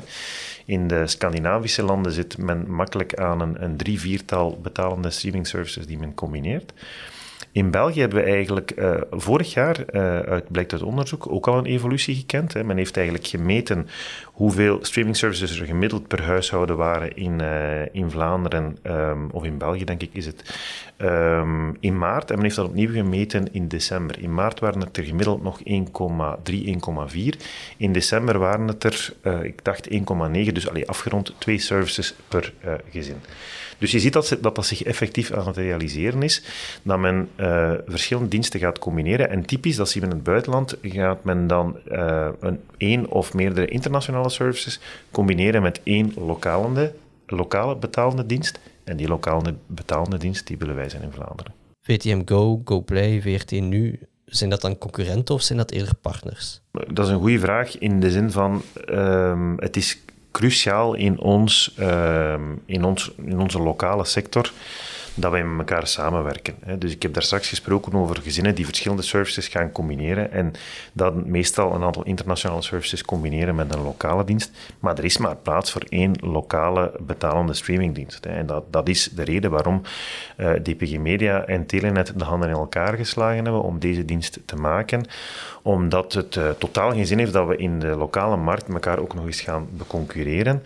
In 0.65 0.89
de 0.89 1.07
Scandinavische 1.07 1.83
landen 1.83 2.13
zit 2.13 2.39
men 2.39 2.71
makkelijk 2.71 3.15
aan 3.15 3.41
een, 3.41 3.65
een 3.65 3.77
drie, 3.77 4.01
viertal 4.01 4.59
betalende 4.63 5.11
streaming 5.11 5.47
services 5.47 5.87
die 5.87 5.99
men 5.99 6.15
combineert. 6.15 6.73
In 7.55 7.71
België 7.71 8.01
hebben 8.01 8.25
we 8.25 8.31
eigenlijk 8.31 8.73
uh, 8.77 8.95
vorig 9.11 9.53
jaar, 9.53 9.79
uh, 9.93 10.19
uit, 10.19 10.51
blijkt 10.51 10.73
uit 10.73 10.83
onderzoek, 10.83 11.33
ook 11.33 11.49
al 11.49 11.59
een 11.59 11.67
evolutie 11.67 12.15
gekend. 12.15 12.53
Hè. 12.53 12.65
Men 12.65 12.77
heeft 12.77 12.97
eigenlijk 12.97 13.27
gemeten 13.27 13.89
hoeveel 14.25 14.79
streaming 14.83 15.17
services 15.17 15.61
er 15.61 15.67
gemiddeld 15.67 16.09
per 16.09 16.23
huishouden 16.23 16.77
waren 16.77 17.17
in, 17.17 17.41
uh, 17.41 17.95
in 17.95 18.11
Vlaanderen, 18.11 18.79
um, 18.83 19.29
of 19.31 19.45
in 19.45 19.59
België 19.59 19.85
denk 19.85 20.03
ik 20.03 20.11
is 20.13 20.27
het, 20.27 20.59
um, 20.99 21.77
in 21.81 21.99
maart. 21.99 22.29
En 22.31 22.35
men 22.35 22.45
heeft 22.45 22.57
dat 22.57 22.67
opnieuw 22.67 22.93
gemeten 22.93 23.53
in 23.53 23.69
december. 23.69 24.19
In 24.23 24.35
maart 24.35 24.61
waren 24.61 24.81
het 24.81 24.97
er 24.97 25.05
gemiddeld 25.05 25.43
nog 25.43 25.61
1,3, 25.65 26.67
1,4. 26.67 27.41
In 27.77 27.93
december 27.93 28.39
waren 28.39 28.69
het 28.69 28.85
er, 28.85 29.15
ik 29.43 29.65
dacht 29.65 29.89
1,9, 29.91 29.99
dus 30.53 30.69
allee, 30.69 30.89
afgerond 30.89 31.35
twee 31.39 31.59
services 31.59 32.15
per 32.29 32.53
gezin. 32.91 33.17
Dus 33.79 33.91
je 33.91 34.01
ziet 34.01 34.13
dat, 34.13 34.37
dat 34.41 34.55
dat 34.55 34.67
zich 34.67 34.83
effectief 34.83 35.33
aan 35.33 35.47
het 35.47 35.57
realiseren 35.57 36.23
is, 36.23 36.43
dat 36.83 36.99
men 36.99 37.29
uh, 37.37 37.73
verschillende 37.87 38.29
diensten 38.29 38.61
gaat 38.61 38.79
combineren. 38.79 39.31
En 39.31 39.45
typisch, 39.45 39.77
dat 39.77 39.89
zien 39.89 40.03
we 40.03 40.09
in 40.09 40.15
het 40.15 40.25
buitenland, 40.25 40.77
gaat 40.83 41.25
men 41.25 41.47
dan 41.47 41.77
uh, 41.89 42.29
een 42.41 42.61
één 42.77 43.11
of 43.11 43.35
meerdere 43.35 43.67
internationale 43.67 44.31
services 44.31 44.81
combineren 45.11 45.63
met 45.63 45.81
één 45.83 46.13
lokale, 46.17 46.95
lokale 47.27 47.77
betalende 47.77 48.27
dienst. 48.27 48.59
En 48.85 48.97
die 48.97 49.09
lokale 49.09 49.55
betalende 49.67 50.17
dienst, 50.17 50.47
die 50.47 50.59
willen 50.59 50.75
wij 50.75 50.89
zijn 50.89 51.03
in 51.03 51.13
Vlaanderen. 51.13 51.53
VTM 51.81 52.23
Go, 52.25 52.61
GoPlay, 52.65 53.23
VRT 53.23 53.51
Nu, 53.51 53.99
zijn 54.25 54.51
dat 54.51 54.61
dan 54.61 54.79
concurrenten 54.79 55.35
of 55.35 55.43
zijn 55.43 55.59
dat 55.59 55.71
eerder 55.71 55.95
partners? 55.95 56.61
Dat 56.93 57.07
is 57.07 57.13
een 57.13 57.21
goede 57.21 57.39
vraag 57.39 57.79
in 57.79 58.01
de 58.01 58.11
zin 58.11 58.31
van, 58.31 58.63
um, 58.89 59.55
het 59.59 59.77
is 59.77 59.99
cruciaal 60.35 60.95
in, 60.95 61.21
ons, 61.21 61.75
uh, 61.79 62.35
in, 62.67 62.85
ons, 62.85 63.11
in 63.23 63.41
onze 63.41 63.63
lokale 63.63 64.05
sector 64.05 64.51
dat 65.15 65.31
wij 65.31 65.45
met 65.45 65.59
elkaar 65.59 65.87
samenwerken. 65.87 66.55
Dus 66.79 66.93
ik 66.93 67.03
heb 67.03 67.15
daar 67.15 67.23
straks 67.23 67.49
gesproken 67.49 67.95
over 67.95 68.23
gezinnen 68.23 68.55
die 68.55 68.65
verschillende 68.65 69.03
services 69.03 69.49
gaan 69.49 69.73
combineren 69.73 70.33
en 70.33 70.53
dat 70.93 71.27
meestal 71.27 71.75
een 71.75 71.83
aantal 71.83 72.05
internationale 72.05 72.63
services 72.63 73.05
combineren 73.05 73.55
met 73.55 73.75
een 73.75 73.83
lokale 73.83 74.25
dienst. 74.25 74.51
Maar 74.79 74.99
er 74.99 75.05
is 75.05 75.19
maar 75.19 75.37
plaats 75.37 75.73
voor 75.73 75.83
één 75.89 76.13
lokale 76.21 76.93
betalende 77.01 77.55
streamingdienst. 77.55 78.27
En 78.27 78.47
dat, 78.47 78.65
dat 78.71 78.89
is 78.89 79.09
de 79.15 79.23
reden 79.23 79.51
waarom 79.51 79.83
eh, 80.37 80.53
DPG 80.53 80.99
Media 80.99 81.45
en 81.45 81.67
Telenet 81.67 82.13
de 82.17 82.25
handen 82.25 82.49
in 82.49 82.55
elkaar 82.55 82.97
geslagen 82.97 83.45
hebben 83.45 83.63
om 83.63 83.79
deze 83.79 84.05
dienst 84.05 84.39
te 84.45 84.57
maken. 84.57 85.07
Omdat 85.63 86.13
het 86.13 86.37
uh, 86.37 86.51
totaal 86.51 86.91
geen 86.91 87.07
zin 87.07 87.19
heeft 87.19 87.33
dat 87.33 87.47
we 87.47 87.57
in 87.57 87.79
de 87.79 87.87
lokale 87.97 88.37
markt 88.37 88.69
elkaar 88.69 88.99
ook 88.99 89.15
nog 89.15 89.27
eens 89.27 89.41
gaan 89.41 89.69
beconcurreren. 89.71 90.63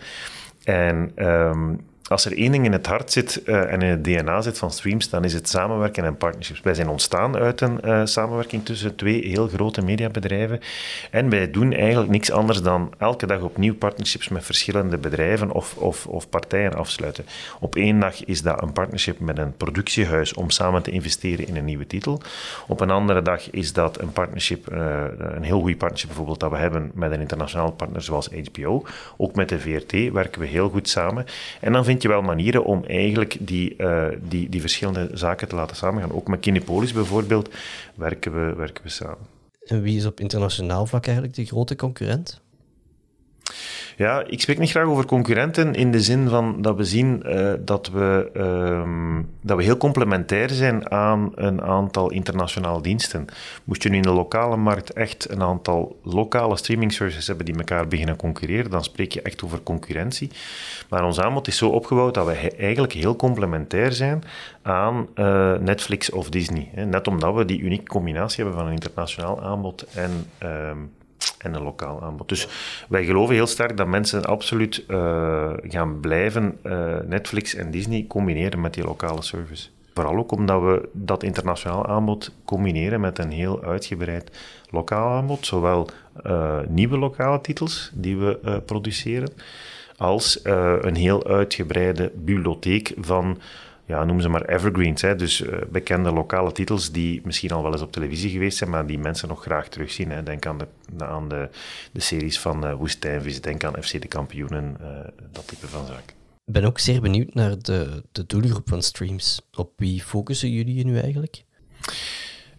En 0.63 1.11
um, 1.15 1.79
als 2.09 2.25
er 2.25 2.37
één 2.37 2.51
ding 2.51 2.65
in 2.65 2.71
het 2.71 2.85
hart 2.85 3.11
zit 3.11 3.41
uh, 3.45 3.73
en 3.73 3.81
in 3.81 3.89
het 3.89 4.03
DNA 4.03 4.41
zit 4.41 4.57
van 4.57 4.71
streams, 4.71 5.09
dan 5.09 5.23
is 5.23 5.33
het 5.33 5.49
samenwerken 5.49 6.03
en 6.03 6.17
partnerships. 6.17 6.61
Wij 6.61 6.73
zijn 6.73 6.89
ontstaan 6.89 7.35
uit 7.35 7.61
een 7.61 7.79
uh, 7.85 8.01
samenwerking 8.03 8.65
tussen 8.65 8.95
twee 8.95 9.27
heel 9.27 9.47
grote 9.47 9.81
mediabedrijven. 9.81 10.59
En 11.11 11.29
wij 11.29 11.51
doen 11.51 11.73
eigenlijk 11.73 12.11
niks 12.11 12.31
anders 12.31 12.61
dan 12.61 12.93
elke 12.97 13.25
dag 13.25 13.41
opnieuw 13.41 13.75
partnerships 13.75 14.29
met 14.29 14.45
verschillende 14.45 14.97
bedrijven 14.97 15.51
of, 15.51 15.75
of, 15.77 16.07
of 16.07 16.29
partijen 16.29 16.73
afsluiten. 16.73 17.25
Op 17.59 17.75
één 17.75 17.99
dag 17.99 18.25
is 18.25 18.41
dat 18.41 18.61
een 18.61 18.73
partnership 18.73 19.19
met 19.19 19.37
een 19.37 19.57
productiehuis 19.57 20.33
om 20.33 20.49
samen 20.49 20.81
te 20.81 20.91
investeren 20.91 21.47
in 21.47 21.55
een 21.55 21.65
nieuwe 21.65 21.87
titel. 21.87 22.21
Op 22.67 22.79
een 22.79 22.89
andere 22.89 23.21
dag 23.21 23.49
is 23.49 23.73
dat 23.73 24.01
een 24.01 24.11
partnership, 24.11 24.73
uh, 24.73 25.03
een 25.17 25.43
heel 25.43 25.59
goede 25.59 25.77
partnership 25.77 26.07
bijvoorbeeld, 26.07 26.39
dat 26.39 26.51
we 26.51 26.57
hebben 26.57 26.91
met 26.93 27.11
een 27.11 27.19
internationaal 27.19 27.71
partner 27.71 28.01
zoals 28.01 28.29
HBO. 28.51 28.83
Ook 29.17 29.35
met 29.35 29.49
de 29.49 29.59
VRT 29.59 30.11
werken 30.11 30.41
we 30.41 30.47
heel 30.47 30.69
goed 30.69 30.89
samen. 30.89 31.25
En 31.59 31.71
dan 31.71 31.85
vind 31.85 31.98
je 32.01 32.07
wel 32.07 32.21
manieren 32.21 32.63
om 32.63 32.83
eigenlijk 32.83 33.37
die, 33.39 33.73
uh, 33.77 34.07
die, 34.21 34.49
die 34.49 34.61
verschillende 34.61 35.09
zaken 35.13 35.47
te 35.47 35.55
laten 35.55 35.75
samengaan. 35.75 36.11
Ook 36.11 36.27
met 36.27 36.39
Kinepolis 36.39 36.93
bijvoorbeeld 36.93 37.49
werken 37.95 38.33
we, 38.33 38.55
werken 38.55 38.83
we 38.83 38.89
samen. 38.89 39.37
En 39.65 39.81
wie 39.81 39.97
is 39.97 40.05
op 40.05 40.19
internationaal 40.19 40.85
vlak 40.85 41.05
eigenlijk 41.05 41.35
de 41.35 41.45
grote 41.45 41.75
concurrent? 41.75 42.41
Ja, 43.97 44.23
ik 44.27 44.41
spreek 44.41 44.57
niet 44.57 44.69
graag 44.69 44.85
over 44.85 45.05
concurrenten 45.05 45.73
in 45.73 45.91
de 45.91 46.01
zin 46.01 46.29
van 46.29 46.61
dat 46.61 46.75
we 46.75 46.83
zien 46.83 47.23
uh, 47.25 47.53
dat, 47.59 47.89
we, 47.89 48.29
um, 48.37 49.29
dat 49.41 49.57
we 49.57 49.63
heel 49.63 49.77
complementair 49.77 50.49
zijn 50.49 50.91
aan 50.91 51.31
een 51.35 51.61
aantal 51.61 52.11
internationale 52.11 52.81
diensten. 52.81 53.25
Moest 53.63 53.83
je 53.83 53.89
nu 53.89 53.95
in 53.95 54.01
de 54.01 54.11
lokale 54.11 54.57
markt 54.57 54.93
echt 54.93 55.29
een 55.29 55.41
aantal 55.41 55.99
lokale 56.03 56.57
streaming 56.57 56.93
services 56.93 57.27
hebben 57.27 57.45
die 57.45 57.57
elkaar 57.57 57.87
beginnen 57.87 58.15
concurreren, 58.15 58.71
dan 58.71 58.83
spreek 58.83 59.11
je 59.11 59.21
echt 59.21 59.43
over 59.43 59.63
concurrentie. 59.63 60.31
Maar 60.89 61.05
ons 61.05 61.19
aanbod 61.19 61.47
is 61.47 61.57
zo 61.57 61.69
opgebouwd 61.69 62.13
dat 62.13 62.25
we 62.25 62.55
eigenlijk 62.57 62.93
heel 62.93 63.15
complementair 63.15 63.91
zijn 63.91 64.23
aan 64.61 65.07
uh, 65.15 65.57
Netflix 65.57 66.09
of 66.09 66.29
Disney. 66.29 66.69
Hè. 66.73 66.85
Net 66.85 67.07
omdat 67.07 67.35
we 67.35 67.45
die 67.45 67.59
unieke 67.59 67.87
combinatie 67.87 68.43
hebben 68.43 68.59
van 68.59 68.67
een 68.67 68.75
internationaal 68.75 69.41
aanbod 69.41 69.85
en... 69.93 70.25
Um, 70.43 70.91
en 71.37 71.53
een 71.53 71.63
lokaal 71.63 72.01
aanbod. 72.01 72.29
Dus 72.29 72.47
wij 72.89 73.05
geloven 73.05 73.35
heel 73.35 73.47
sterk 73.47 73.77
dat 73.77 73.87
mensen 73.87 74.25
absoluut 74.25 74.83
uh, 74.87 75.53
gaan 75.61 75.99
blijven 75.99 76.57
uh, 76.63 76.95
Netflix 77.05 77.55
en 77.55 77.71
Disney 77.71 78.05
combineren 78.07 78.61
met 78.61 78.73
die 78.73 78.83
lokale 78.83 79.21
service. 79.21 79.69
Vooral 79.93 80.17
ook 80.17 80.31
omdat 80.31 80.61
we 80.61 80.89
dat 80.91 81.23
internationaal 81.23 81.85
aanbod 81.85 82.31
combineren 82.45 83.01
met 83.01 83.19
een 83.19 83.31
heel 83.31 83.63
uitgebreid 83.63 84.37
lokaal 84.69 85.09
aanbod, 85.09 85.45
zowel 85.45 85.89
uh, 86.25 86.59
nieuwe 86.67 86.97
lokale 86.97 87.41
titels 87.41 87.91
die 87.93 88.17
we 88.17 88.61
produceren, 88.65 89.29
als 89.97 90.39
een 90.81 90.95
heel 90.95 91.27
uitgebreide 91.27 92.11
bibliotheek 92.15 92.93
van 92.97 93.37
ja, 93.89 94.03
noem 94.03 94.21
ze 94.21 94.29
maar 94.29 94.45
evergreens. 94.45 95.01
Hè. 95.01 95.15
Dus 95.15 95.41
uh, 95.41 95.57
bekende 95.71 96.11
lokale 96.11 96.51
titels 96.51 96.91
die 96.91 97.21
misschien 97.23 97.51
al 97.51 97.63
wel 97.63 97.71
eens 97.71 97.81
op 97.81 97.91
televisie 97.91 98.29
geweest 98.29 98.57
zijn, 98.57 98.69
maar 98.69 98.85
die 98.85 98.99
mensen 98.99 99.27
nog 99.27 99.41
graag 99.41 99.67
terugzien. 99.67 100.11
Hè. 100.11 100.23
Denk 100.23 100.45
aan 100.45 100.57
de, 100.57 100.67
aan 101.05 101.29
de, 101.29 101.49
de 101.91 101.99
series 101.99 102.39
van 102.39 102.65
uh, 102.65 102.73
Woestijnvis, 102.73 103.41
denk 103.41 103.63
aan 103.63 103.83
FC 103.83 104.01
de 104.01 104.07
Kampioenen, 104.07 104.77
uh, 104.81 104.87
dat 105.31 105.47
type 105.47 105.67
van 105.67 105.85
zaak. 105.85 106.13
Ik 106.45 106.53
ben 106.53 106.63
ook 106.63 106.79
zeer 106.79 107.01
benieuwd 107.01 107.33
naar 107.33 107.59
de, 107.59 108.03
de 108.11 108.25
doelgroep 108.25 108.69
van 108.69 108.81
streams. 108.81 109.41
Op 109.55 109.71
wie 109.75 110.01
focussen 110.01 110.51
jullie 110.51 110.85
nu 110.85 110.99
eigenlijk? 110.99 111.43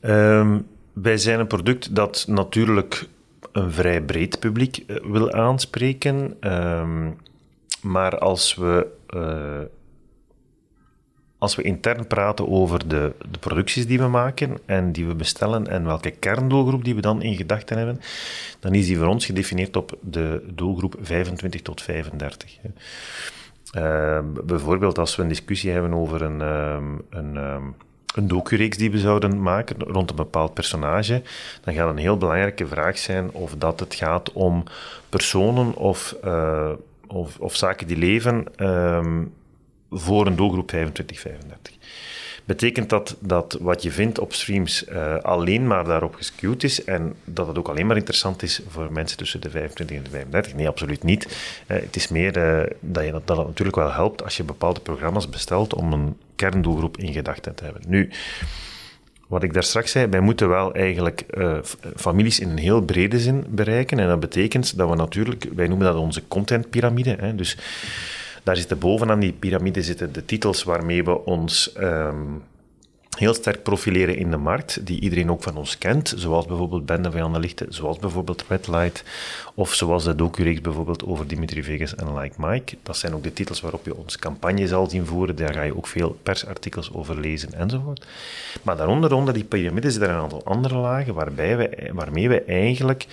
Um, 0.01 0.67
wij 0.93 1.17
zijn 1.17 1.41
een 1.41 1.47
product 1.47 1.95
dat 1.95 2.25
natuurlijk 2.29 3.09
een 3.53 3.73
vrij 3.73 4.03
breed 4.03 4.39
publiek 4.39 4.85
wil 5.03 5.33
aanspreken. 5.33 6.37
Um, 6.41 7.17
maar 7.83 8.19
als 8.19 8.55
we 8.55 8.87
als 11.41 11.55
we 11.55 11.63
intern 11.63 12.07
praten 12.07 12.49
over 12.49 12.89
de, 12.89 13.13
de, 13.31 13.39
producties 13.39 13.87
die 13.87 13.99
we 13.99 14.09
maken 14.09 14.59
en 14.67 14.93
die 14.93 15.07
we 15.07 15.15
bestellen 15.15 15.67
en 15.67 15.85
welke 15.85 16.11
kerndoelgroep 16.11 16.85
die 16.85 16.95
we 16.95 17.01
dan 17.01 17.23
in 17.23 17.37
gedachten 17.37 17.77
hebben, 17.77 18.01
dan 18.59 18.75
is 18.75 18.87
die 18.87 18.99
voor 18.99 19.07
ons 19.07 19.27
gedefinieerd 19.27 19.77
op 19.77 19.97
de 20.01 20.45
doelgroep 20.55 20.95
25 21.01 21.63
tot 21.63 21.83
35. 21.83 22.59
Uh, 23.77 24.19
bijvoorbeeld 24.45 24.99
als 24.99 25.17
we 25.17 25.23
een 25.23 25.29
discussie 25.29 25.71
hebben 25.71 25.95
over 25.95 26.23
een, 26.23 26.41
um, 26.41 27.03
een, 27.11 27.37
um, 27.37 27.75
een 28.15 28.29
docureeks 28.29 28.77
die 28.77 28.91
we 28.91 28.99
zouden 28.99 29.43
maken 29.43 29.77
rond 29.79 30.11
een 30.11 30.17
bepaald 30.17 30.55
personage, 30.55 31.23
dan 31.65 31.75
gaat 31.75 31.91
een 31.91 31.97
heel 31.97 32.17
belangrijke 32.17 32.67
vraag 32.67 32.99
zijn 32.99 33.31
of 33.33 33.55
dat 33.59 33.81
het 33.81 33.95
gaat 33.95 34.33
om 34.33 34.65
personen 35.09 35.75
of, 35.75 36.17
uh, 36.25 36.71
of, 37.07 37.39
of 37.39 37.57
zaken 37.57 37.87
die 37.87 37.99
leven 37.99 38.45
voor 39.91 40.27
een 40.27 40.37
doelgroep 40.37 40.73
25-35. 40.75 41.81
Betekent 42.45 42.91
dat 42.91 43.17
dat 43.21 43.59
wat 43.61 43.83
je 43.83 43.91
vindt 43.91 44.19
op 44.19 44.33
streams 44.33 44.89
uh, 44.89 45.17
alleen 45.17 45.67
maar 45.67 45.85
daarop 45.85 46.15
gescued 46.15 46.65
is 46.65 46.85
en 46.85 47.15
dat 47.25 47.47
het 47.47 47.59
ook 47.59 47.69
alleen 47.69 47.87
maar 47.87 47.97
interessant 47.97 48.43
is 48.43 48.61
voor 48.69 48.93
mensen 48.93 49.19
tussen 49.19 49.41
de 49.41 49.51
25 49.51 49.97
en 49.97 50.03
de 50.03 50.11
35? 50.11 50.55
Nee, 50.55 50.69
absoluut 50.69 51.03
niet. 51.03 51.25
Uh, 51.27 51.81
het 51.81 51.97
is 51.97 52.09
meer 52.09 52.37
uh, 52.37 52.71
dat, 52.81 53.05
je, 53.05 53.21
dat, 53.25 53.47
natuurlijk 53.47 53.77
wel 53.77 53.93
helpt 53.93 54.25
als 54.25 54.37
je 54.37 54.45
bepaalde 54.45 54.81
programma's 54.81 55.29
bestelt 55.29 55.75
om 55.75 55.93
een 55.93 56.17
kerndoelgroep 56.37 56.97
in 56.97 57.13
gedachten 57.13 57.55
te 57.55 57.65
hebben. 57.65 57.83
Nu, 57.87 58.11
wat 59.27 59.43
ik 59.43 59.53
daar 59.53 59.63
straks 59.63 59.91
zei, 59.91 60.07
wij 60.07 60.21
moeten 60.21 60.49
wel 60.49 60.75
eigenlijk 60.75 61.25
families 61.97 62.41
in 62.41 62.49
een 62.49 62.59
heel 62.59 62.83
brede 62.83 63.21
zin 63.21 63.45
bereiken. 63.49 63.99
En 63.99 64.09
dat 64.09 64.21
betekent 64.21 64.77
dat 64.77 64.89
we 64.89 64.97
natuurlijk, 64.97 65.47
wij 65.55 65.69
noemen 65.69 65.87
dat 65.87 65.97
onze 65.97 66.29
contentpyramide. 66.29 67.35
Dus 67.35 67.57
daar 68.43 68.57
zitten 68.57 68.79
bovenaan 68.79 69.21
die 69.21 69.33
piramide 69.33 69.83
zitten 69.83 70.13
de 70.13 70.25
titels 70.25 70.63
waarmee 70.63 71.05
we 71.05 71.25
ons 71.25 71.73
um, 71.79 72.43
heel 73.21 73.35
sterk 73.35 73.63
profileren 73.63 74.17
in 74.17 74.31
de 74.31 74.37
markt, 74.37 74.87
die 74.87 75.01
iedereen 75.01 75.31
ook 75.31 75.43
van 75.43 75.57
ons 75.57 75.79
kent, 75.79 76.13
zoals 76.17 76.47
bijvoorbeeld 76.47 76.87
Bende 76.87 77.11
van 77.11 77.33
de 77.33 77.39
Lichten, 77.39 77.67
zoals 77.73 77.99
bijvoorbeeld 77.99 78.45
Red 78.49 78.69
Light, 78.69 79.05
of 79.55 79.75
zoals 79.75 80.05
de 80.05 80.15
docureeks 80.15 80.61
bijvoorbeeld 80.61 81.05
over 81.05 81.27
Dimitri 81.27 81.63
Vegas 81.63 81.95
en 81.95 82.15
Like 82.15 82.35
Mike. 82.39 82.77
Dat 82.83 82.97
zijn 82.97 83.15
ook 83.15 83.23
de 83.23 83.33
titels 83.33 83.61
waarop 83.61 83.85
je 83.85 83.97
ons 83.97 84.19
campagne 84.19 84.67
zal 84.67 84.91
zien 84.91 85.07
voeren, 85.07 85.37
daar 85.37 85.55
ga 85.55 85.63
je 85.63 85.77
ook 85.77 85.87
veel 85.87 86.19
persartikels 86.23 86.93
over 86.93 87.21
lezen 87.21 87.53
enzovoort. 87.53 88.07
Maar 88.63 88.77
daaronder, 88.77 89.13
onder 89.13 89.35
die 89.35 89.45
piramide, 89.45 89.91
zitten 89.91 90.09
er 90.09 90.15
een 90.15 90.23
aantal 90.23 90.45
andere 90.45 90.77
lagen 90.77 91.15
waarbij 91.15 91.57
we, 91.57 91.91
waarmee 91.93 92.29
we 92.29 92.43
eigenlijk 92.43 93.07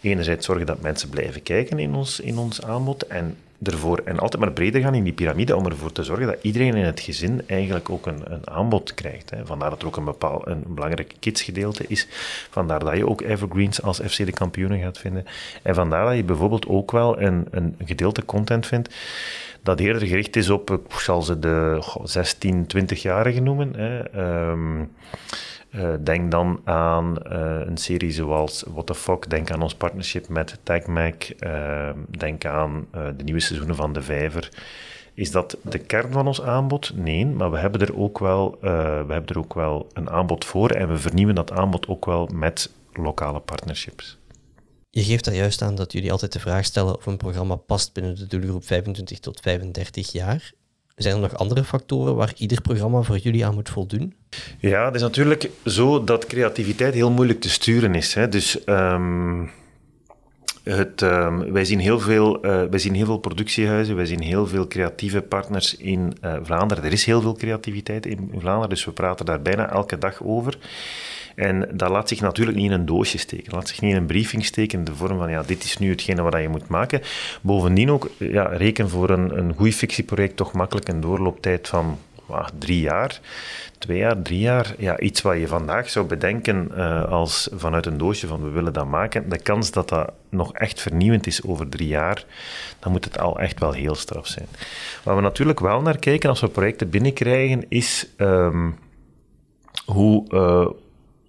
enerzijds 0.00 0.46
zorgen 0.46 0.66
dat 0.66 0.80
mensen 0.80 1.08
blijven 1.08 1.42
kijken 1.42 1.78
in 1.78 1.94
ons, 1.94 2.20
in 2.20 2.38
ons 2.38 2.62
aanbod 2.62 3.06
en 3.06 3.36
ervoor 3.62 4.00
en 4.04 4.18
altijd 4.18 4.42
maar 4.42 4.52
breder 4.52 4.80
gaan 4.80 4.94
in 4.94 5.04
die 5.04 5.12
piramide 5.12 5.56
om 5.56 5.66
ervoor 5.66 5.92
te 5.92 6.02
zorgen 6.02 6.26
dat 6.26 6.38
iedereen 6.42 6.74
in 6.74 6.84
het 6.84 7.00
gezin 7.00 7.42
eigenlijk 7.46 7.90
ook 7.90 8.06
een, 8.06 8.22
een 8.24 8.50
aanbod 8.50 8.94
krijgt. 8.94 9.30
Hè. 9.30 9.46
Vandaar 9.46 9.70
dat 9.70 9.80
er 9.80 9.86
ook 9.86 9.96
een, 9.96 10.04
bepaald, 10.04 10.46
een 10.46 10.64
belangrijk 10.66 11.14
kidsgedeelte 11.18 11.84
is. 11.88 12.06
Vandaar 12.50 12.78
dat 12.78 12.96
je 12.96 13.08
ook 13.08 13.20
evergreens 13.20 13.82
als 13.82 14.00
FC 14.00 14.16
de 14.16 14.32
kampioenen 14.32 14.80
gaat 14.80 14.98
vinden. 14.98 15.24
En 15.62 15.74
vandaar 15.74 16.06
dat 16.06 16.16
je 16.16 16.24
bijvoorbeeld 16.24 16.66
ook 16.66 16.90
wel 16.90 17.20
een, 17.20 17.46
een 17.50 17.76
gedeelte 17.84 18.24
content 18.24 18.66
vindt 18.66 18.94
dat 19.62 19.80
eerder 19.80 20.06
gericht 20.08 20.36
is 20.36 20.50
op, 20.50 20.70
ik 20.70 20.98
zal 20.98 21.22
ze 21.22 21.38
de 21.38 21.82
16, 22.02 22.66
20-jarigen 22.76 23.42
noemen. 23.42 23.74
Hè. 23.76 24.20
Um, 24.50 24.90
uh, 25.74 25.88
denk 26.00 26.30
dan 26.30 26.60
aan 26.64 27.16
uh, 27.32 27.60
een 27.66 27.76
serie 27.76 28.10
zoals 28.10 28.64
What 28.72 28.86
the 28.86 28.94
Fuck. 28.94 29.30
Denk 29.30 29.50
aan 29.50 29.62
ons 29.62 29.74
partnership 29.74 30.28
met 30.28 30.58
TagMac. 30.62 31.30
Uh, 31.40 31.90
denk 32.18 32.44
aan 32.44 32.86
de 32.90 33.24
nieuwe 33.24 33.40
seizoenen 33.40 33.76
van 33.76 33.92
De 33.92 34.02
Vijver. 34.02 34.48
Is 35.14 35.30
dat 35.30 35.56
de 35.62 35.78
kern 35.78 36.12
van 36.12 36.26
ons 36.26 36.42
aanbod? 36.42 36.92
Nee, 36.94 37.26
maar 37.26 37.50
we 37.50 37.58
hebben 37.58 37.80
er 37.80 37.98
ook 37.98 38.18
wel, 38.18 38.58
we 38.60 38.68
hebben 39.08 39.26
er 39.26 39.38
ook 39.38 39.54
wel 39.54 39.86
een 39.92 40.10
aanbod 40.10 40.44
voor 40.44 40.70
en 40.70 40.88
we 40.88 40.98
vernieuwen 40.98 41.34
dat 41.34 41.52
aanbod 41.52 41.88
ook 41.88 42.04
wel 42.04 42.28
met 42.34 42.70
lokale 42.92 43.40
partnerships. 43.40 44.18
Je 44.94 45.02
geeft 45.02 45.24
daar 45.24 45.34
juist 45.34 45.62
aan 45.62 45.74
dat 45.74 45.92
jullie 45.92 46.12
altijd 46.12 46.32
de 46.32 46.40
vraag 46.40 46.64
stellen 46.64 46.96
of 46.96 47.06
een 47.06 47.16
programma 47.16 47.54
past 47.54 47.92
binnen 47.92 48.16
de 48.16 48.26
doelgroep 48.26 48.66
25 48.66 49.18
tot 49.18 49.40
35 49.40 50.12
jaar. 50.12 50.52
Zijn 50.96 51.14
er 51.14 51.20
nog 51.20 51.36
andere 51.36 51.64
factoren 51.64 52.14
waar 52.14 52.32
ieder 52.36 52.60
programma 52.60 53.02
voor 53.02 53.18
jullie 53.18 53.46
aan 53.46 53.54
moet 53.54 53.68
voldoen? 53.68 54.14
Ja, 54.58 54.84
het 54.84 54.94
is 54.94 55.00
natuurlijk 55.00 55.50
zo 55.64 56.04
dat 56.04 56.26
creativiteit 56.26 56.94
heel 56.94 57.10
moeilijk 57.10 57.40
te 57.40 57.50
sturen 57.50 57.94
is. 57.94 58.14
Hè. 58.14 58.28
Dus 58.28 58.58
um, 58.66 59.50
het, 60.62 61.00
um, 61.00 61.52
wij, 61.52 61.64
zien 61.64 61.78
heel 61.78 62.00
veel, 62.00 62.46
uh, 62.46 62.62
wij 62.70 62.78
zien 62.78 62.94
heel 62.94 63.06
veel 63.06 63.18
productiehuizen, 63.18 63.96
wij 63.96 64.06
zien 64.06 64.22
heel 64.22 64.46
veel 64.46 64.66
creatieve 64.66 65.22
partners 65.22 65.76
in 65.76 66.16
uh, 66.24 66.36
Vlaanderen. 66.42 66.84
Er 66.84 66.92
is 66.92 67.04
heel 67.04 67.20
veel 67.20 67.34
creativiteit 67.34 68.06
in 68.06 68.32
Vlaanderen, 68.38 68.68
dus 68.68 68.84
we 68.84 68.92
praten 68.92 69.26
daar 69.26 69.42
bijna 69.42 69.70
elke 69.70 69.98
dag 69.98 70.22
over. 70.22 70.58
En 71.34 71.68
dat 71.72 71.90
laat 71.90 72.08
zich 72.08 72.20
natuurlijk 72.20 72.56
niet 72.56 72.66
in 72.66 72.72
een 72.72 72.86
doosje 72.86 73.18
steken. 73.18 73.52
Laat 73.52 73.68
zich 73.68 73.80
niet 73.80 73.90
in 73.90 73.96
een 73.96 74.06
briefing 74.06 74.44
steken 74.44 74.78
in 74.78 74.84
de 74.84 74.94
vorm 74.94 75.18
van, 75.18 75.30
ja, 75.30 75.42
dit 75.42 75.64
is 75.64 75.78
nu 75.78 75.90
hetgene 75.90 76.22
wat 76.22 76.40
je 76.40 76.48
moet 76.48 76.68
maken. 76.68 77.00
Bovendien 77.40 77.90
ook, 77.90 78.10
ja, 78.18 78.44
reken 78.44 78.88
voor 78.88 79.10
een, 79.10 79.38
een 79.38 79.54
goed 79.56 79.74
fictieproject 79.74 80.36
toch 80.36 80.52
makkelijk 80.52 80.88
een 80.88 81.00
doorlooptijd 81.00 81.68
van 81.68 81.98
drie 82.58 82.80
jaar 82.80 83.20
twee 83.82 83.98
jaar, 83.98 84.22
drie 84.22 84.38
jaar, 84.38 84.74
ja, 84.78 84.98
iets 84.98 85.22
wat 85.22 85.38
je 85.38 85.46
vandaag 85.48 85.90
zou 85.90 86.06
bedenken 86.06 86.70
uh, 86.76 87.04
als 87.04 87.48
vanuit 87.52 87.86
een 87.86 87.98
doosje 87.98 88.26
van 88.26 88.42
we 88.42 88.48
willen 88.48 88.72
dat 88.72 88.86
maken, 88.86 89.28
de 89.28 89.38
kans 89.38 89.70
dat 89.70 89.88
dat 89.88 90.12
nog 90.28 90.52
echt 90.52 90.80
vernieuwend 90.80 91.26
is 91.26 91.44
over 91.44 91.68
drie 91.68 91.88
jaar, 91.88 92.24
dan 92.78 92.92
moet 92.92 93.04
het 93.04 93.18
al 93.18 93.38
echt 93.38 93.60
wel 93.60 93.72
heel 93.72 93.94
straf 93.94 94.26
zijn. 94.26 94.46
Waar 95.02 95.16
we 95.16 95.22
natuurlijk 95.22 95.60
wel 95.60 95.82
naar 95.82 95.98
kijken 95.98 96.28
als 96.28 96.40
we 96.40 96.48
projecten 96.48 96.90
binnenkrijgen, 96.90 97.64
is 97.68 98.08
um, 98.16 98.78
hoe, 99.84 100.24
uh, 100.30 100.66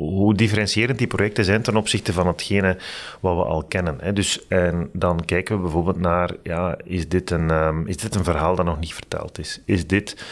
hoe 0.10 0.36
differentiërend 0.36 0.98
die 0.98 1.08
projecten 1.08 1.46
zijn 1.46 1.62
ten 1.62 1.76
opzichte 1.76 2.14
van 2.14 2.28
hetgene 2.28 2.78
wat 3.20 3.36
we 3.36 3.44
al 3.44 3.64
kennen. 3.64 3.98
Hè. 4.00 4.14
Dus, 4.14 4.48
en 4.48 4.90
dan 4.94 5.26
kijken 5.26 5.56
we 5.56 5.62
bijvoorbeeld 5.62 6.00
naar, 6.00 6.32
ja, 6.44 6.78
is 6.84 7.08
dit, 7.08 7.32
een, 7.32 7.50
um, 7.50 7.88
is 7.88 7.98
dit 7.98 8.16
een 8.16 8.24
verhaal 8.24 8.56
dat 8.56 8.66
nog 8.66 8.80
niet 8.80 8.94
verteld 8.94 9.40
is? 9.40 9.62
Is 9.66 9.88
dit 9.88 10.26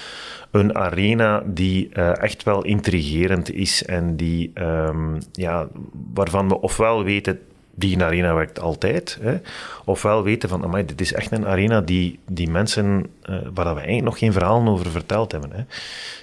een 0.52 0.76
arena 0.76 1.44
die 1.46 1.90
uh, 1.94 2.22
echt 2.22 2.44
wel 2.44 2.64
intrigerend 2.64 3.54
is 3.54 3.86
en 3.86 4.16
die, 4.16 4.52
um, 4.54 5.18
ja, 5.32 5.68
waarvan 6.14 6.48
we 6.48 6.62
ofwel 6.62 7.04
weten 7.04 7.40
die 7.76 8.04
arena 8.04 8.34
werkt 8.34 8.60
altijd. 8.60 9.18
Hè. 9.22 9.38
Ofwel 9.86 10.24
weten 10.24 10.50
van, 10.50 10.64
amai, 10.64 10.86
dit 10.86 11.02
is 11.02 11.14
echt 11.14 11.32
een 11.32 11.48
arena 11.48 11.82
die, 11.82 12.20
die 12.28 12.50
mensen, 12.50 13.06
uh, 13.30 13.36
waar 13.54 13.66
we 13.66 13.80
eigenlijk 13.80 14.04
nog 14.04 14.18
geen 14.18 14.34
verhalen 14.34 14.68
over 14.68 14.92
verteld 14.92 15.32
hebben. 15.32 15.52
Hè. 15.52 15.60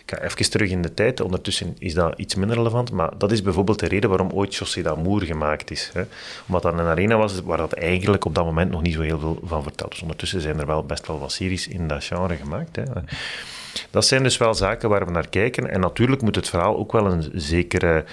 Ik 0.04 0.14
ga 0.14 0.20
even 0.20 0.50
terug 0.50 0.70
in 0.70 0.82
de 0.82 0.94
tijd, 0.94 1.20
ondertussen 1.20 1.76
is 1.78 1.94
dat 1.94 2.18
iets 2.18 2.34
minder 2.34 2.56
relevant, 2.56 2.92
maar 2.92 3.10
dat 3.18 3.32
is 3.32 3.42
bijvoorbeeld 3.42 3.78
de 3.78 3.88
reden 3.88 4.10
waarom 4.10 4.30
ooit 4.30 4.54
José 4.54 4.82
d'Amour 4.82 5.22
gemaakt 5.22 5.70
is. 5.70 5.90
Hè. 5.92 6.02
Omdat 6.46 6.62
dat 6.62 6.72
een 6.72 6.86
arena 6.86 7.16
was 7.16 7.40
waar 7.40 7.58
dat 7.58 7.72
eigenlijk 7.72 8.24
op 8.24 8.34
dat 8.34 8.44
moment 8.44 8.70
nog 8.70 8.82
niet 8.82 8.94
zo 8.94 9.00
heel 9.00 9.18
veel 9.18 9.40
van 9.44 9.62
verteld 9.62 9.90
was. 9.90 10.02
Ondertussen 10.02 10.40
zijn 10.40 10.60
er 10.60 10.66
wel 10.66 10.84
best 10.84 11.06
wel 11.06 11.18
wat 11.18 11.32
series 11.32 11.68
in 11.68 11.88
dat 11.88 12.04
genre 12.04 12.36
gemaakt. 12.36 12.76
Hè. 12.76 12.82
Dat 13.90 14.06
zijn 14.06 14.22
dus 14.22 14.36
wel 14.36 14.54
zaken 14.54 14.88
waar 14.88 15.04
we 15.04 15.10
naar 15.10 15.28
kijken. 15.28 15.70
En 15.70 15.80
natuurlijk 15.80 16.22
moet 16.22 16.36
het 16.36 16.48
verhaal 16.48 16.76
ook 16.76 16.92
wel 16.92 17.06
een 17.06 17.30
zekere 17.34 18.04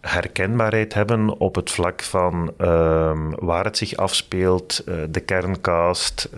herkenbaarheid 0.00 0.94
hebben 0.94 1.38
op 1.38 1.54
het 1.54 1.70
vlak 1.70 2.02
van 2.02 2.52
um, 2.58 3.34
waar 3.34 3.64
het 3.64 3.76
zich 3.76 3.96
afspeelt, 3.96 4.82
uh, 4.86 4.94
de 5.10 5.20
kerncast. 5.20 6.28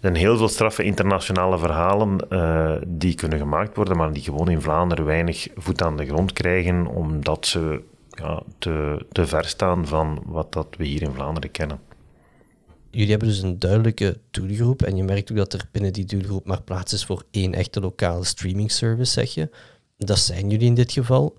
Er 0.00 0.06
zijn 0.06 0.14
heel 0.14 0.36
veel 0.36 0.48
straffe 0.48 0.82
internationale 0.82 1.58
verhalen 1.58 2.26
uh, 2.30 2.74
die 2.86 3.14
kunnen 3.14 3.38
gemaakt 3.38 3.76
worden, 3.76 3.96
maar 3.96 4.12
die 4.12 4.22
gewoon 4.22 4.48
in 4.48 4.60
Vlaanderen 4.60 5.04
weinig 5.04 5.48
voet 5.56 5.82
aan 5.82 5.96
de 5.96 6.06
grond 6.06 6.32
krijgen, 6.32 6.86
omdat 6.86 7.46
ze 7.46 7.82
ja, 8.10 8.42
te, 8.58 9.06
te 9.12 9.26
ver 9.26 9.44
staan 9.44 9.86
van 9.86 10.22
wat 10.26 10.52
dat 10.52 10.66
we 10.78 10.84
hier 10.84 11.02
in 11.02 11.12
Vlaanderen 11.12 11.50
kennen. 11.50 11.80
Jullie 12.90 13.10
hebben 13.10 13.28
dus 13.28 13.42
een 13.42 13.58
duidelijke 13.58 14.18
doelgroep 14.30 14.82
en 14.82 14.96
je 14.96 15.04
merkt 15.04 15.30
ook 15.30 15.36
dat 15.36 15.52
er 15.52 15.68
binnen 15.70 15.92
die 15.92 16.04
doelgroep 16.04 16.46
maar 16.46 16.62
plaats 16.62 16.92
is 16.92 17.04
voor 17.04 17.22
één 17.30 17.54
echte 17.54 17.80
lokale 17.80 18.24
streaming 18.24 18.72
service, 18.72 19.12
zeg 19.12 19.34
je. 19.34 19.48
Dat 19.96 20.18
zijn 20.18 20.50
jullie 20.50 20.66
in 20.66 20.74
dit 20.74 20.92
geval. 20.92 21.36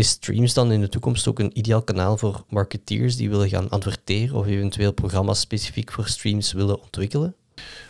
Is 0.00 0.08
streams 0.08 0.54
dan 0.54 0.72
in 0.72 0.80
de 0.80 0.88
toekomst 0.88 1.28
ook 1.28 1.38
een 1.38 1.58
ideaal 1.58 1.82
kanaal 1.82 2.16
voor 2.16 2.44
marketeers 2.48 3.16
die 3.16 3.30
willen 3.30 3.48
gaan 3.48 3.68
adverteren 3.68 4.36
of 4.36 4.46
eventueel 4.46 4.92
programma's 4.92 5.40
specifiek 5.40 5.92
voor 5.92 6.06
streams 6.06 6.52
willen 6.52 6.80
ontwikkelen? 6.80 7.34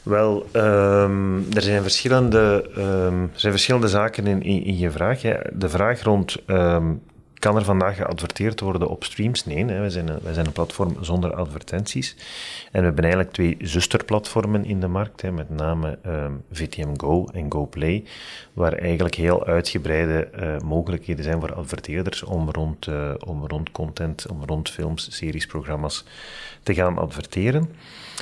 Wel, 0.02 0.46
um, 0.52 1.46
er, 1.52 1.62
zijn 1.62 1.82
verschillende, 1.82 2.70
um, 2.76 3.22
er 3.22 3.40
zijn 3.40 3.52
verschillende 3.52 3.88
zaken 3.88 4.26
in, 4.26 4.42
in, 4.42 4.78
je 4.78 4.90
vraag. 4.90 5.22
Hè. 5.22 5.34
De 5.52 5.68
vraag 5.68 6.02
rond 6.02 6.36
um, 6.46 7.02
kan 7.40 7.56
er 7.56 7.64
vandaag 7.64 7.96
geadverteerd 7.96 8.60
worden 8.60 8.88
op 8.88 9.04
streams? 9.04 9.44
Nee, 9.44 9.64
hè. 9.64 9.80
Wij, 9.80 9.90
zijn 9.90 10.08
een, 10.08 10.18
wij 10.22 10.32
zijn 10.32 10.46
een 10.46 10.52
platform 10.52 10.96
zonder 11.00 11.34
advertenties. 11.34 12.16
En 12.72 12.78
we 12.80 12.86
hebben 12.86 13.04
eigenlijk 13.04 13.32
twee 13.32 13.56
zusterplatformen 13.58 14.64
in 14.64 14.80
de 14.80 14.88
markt, 14.88 15.22
hè, 15.22 15.32
met 15.32 15.50
name 15.50 15.98
VTM 16.52 16.96
Go 16.96 17.26
en 17.32 17.52
GoPlay, 17.52 18.04
waar 18.52 18.72
eigenlijk 18.72 19.14
heel 19.14 19.46
uitgebreide 19.46 20.28
uh, 20.40 20.58
mogelijkheden 20.58 21.24
zijn 21.24 21.40
voor 21.40 21.54
adverteerders 21.54 22.22
om 22.22 22.50
rond, 22.50 22.86
uh, 22.86 23.10
om 23.26 23.46
rond 23.46 23.70
content, 23.72 24.26
om 24.30 24.44
rond 24.44 24.70
films, 24.70 25.16
series, 25.16 25.46
programma's 25.46 26.04
te 26.62 26.74
gaan 26.74 26.98
adverteren. 26.98 27.70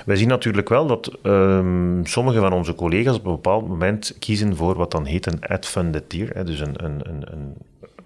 Wij 0.04 0.16
zien 0.16 0.28
natuurlijk 0.28 0.68
wel 0.68 0.86
dat 0.86 1.18
um, 1.22 2.06
sommige 2.06 2.38
van 2.38 2.52
onze 2.52 2.74
collega's 2.74 3.16
op 3.16 3.24
een 3.24 3.32
bepaald 3.32 3.68
moment 3.68 4.16
kiezen 4.18 4.56
voor 4.56 4.74
wat 4.74 4.90
dan 4.90 5.04
heet 5.04 5.26
een 5.26 5.40
ad-funded 5.40 6.08
tier, 6.08 6.30
hè, 6.34 6.44
dus 6.44 6.60
een, 6.60 6.84
een, 6.84 7.00
een, 7.08 7.32
een 7.32 7.54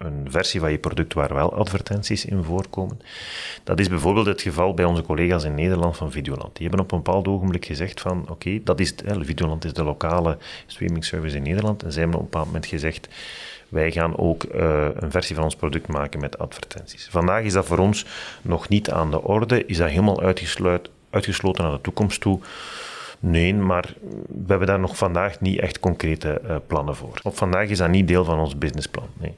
een 0.03 0.27
versie 0.31 0.59
van 0.59 0.71
je 0.71 0.77
product 0.77 1.13
waar 1.13 1.33
wel 1.33 1.53
advertenties 1.53 2.25
in 2.25 2.43
voorkomen. 2.43 2.99
Dat 3.63 3.79
is 3.79 3.89
bijvoorbeeld 3.89 4.25
het 4.25 4.41
geval 4.41 4.73
bij 4.73 4.85
onze 4.85 5.01
collega's 5.01 5.43
in 5.43 5.55
Nederland 5.55 5.97
van 5.97 6.11
Videoland. 6.11 6.55
Die 6.55 6.67
hebben 6.67 6.85
op 6.85 6.91
een 6.91 7.01
bepaald 7.01 7.27
ogenblik 7.27 7.65
gezegd 7.65 8.01
van 8.01 8.25
oké, 8.29 8.59
dat 8.63 8.79
is 8.79 8.93
Videoland 9.19 9.65
is 9.65 9.73
de 9.73 9.83
lokale 9.83 10.37
streaming 10.65 11.05
service 11.05 11.35
in 11.35 11.43
Nederland 11.43 11.83
en 11.83 11.91
zij 11.91 12.01
hebben 12.01 12.19
op 12.19 12.25
een 12.25 12.31
bepaald 12.31 12.51
moment 12.51 12.65
gezegd 12.65 13.07
wij 13.69 13.91
gaan 13.91 14.17
ook 14.17 14.43
uh, 14.43 14.87
een 14.93 15.11
versie 15.11 15.35
van 15.35 15.43
ons 15.43 15.55
product 15.55 15.87
maken 15.87 16.19
met 16.19 16.37
advertenties. 16.37 17.07
Vandaag 17.11 17.43
is 17.43 17.53
dat 17.53 17.65
voor 17.65 17.77
ons 17.77 18.05
nog 18.41 18.69
niet 18.69 18.91
aan 18.91 19.11
de 19.11 19.21
orde, 19.21 19.65
is 19.65 19.77
dat 19.77 19.89
helemaal 19.89 20.21
uitgesloten 21.09 21.63
naar 21.63 21.71
de 21.71 21.81
toekomst 21.81 22.21
toe. 22.21 22.39
Nee, 23.19 23.53
maar 23.53 23.93
we 24.27 24.45
hebben 24.47 24.67
daar 24.67 24.79
nog 24.79 24.97
vandaag 24.97 25.39
niet 25.39 25.59
echt 25.59 25.79
concrete 25.79 26.41
uh, 26.45 26.55
plannen 26.67 26.95
voor. 26.95 27.19
Op 27.23 27.37
vandaag 27.37 27.69
is 27.69 27.77
dat 27.77 27.89
niet 27.89 28.07
deel 28.07 28.23
van 28.23 28.39
ons 28.39 28.57
businessplan. 28.57 29.07
Nee. 29.17 29.35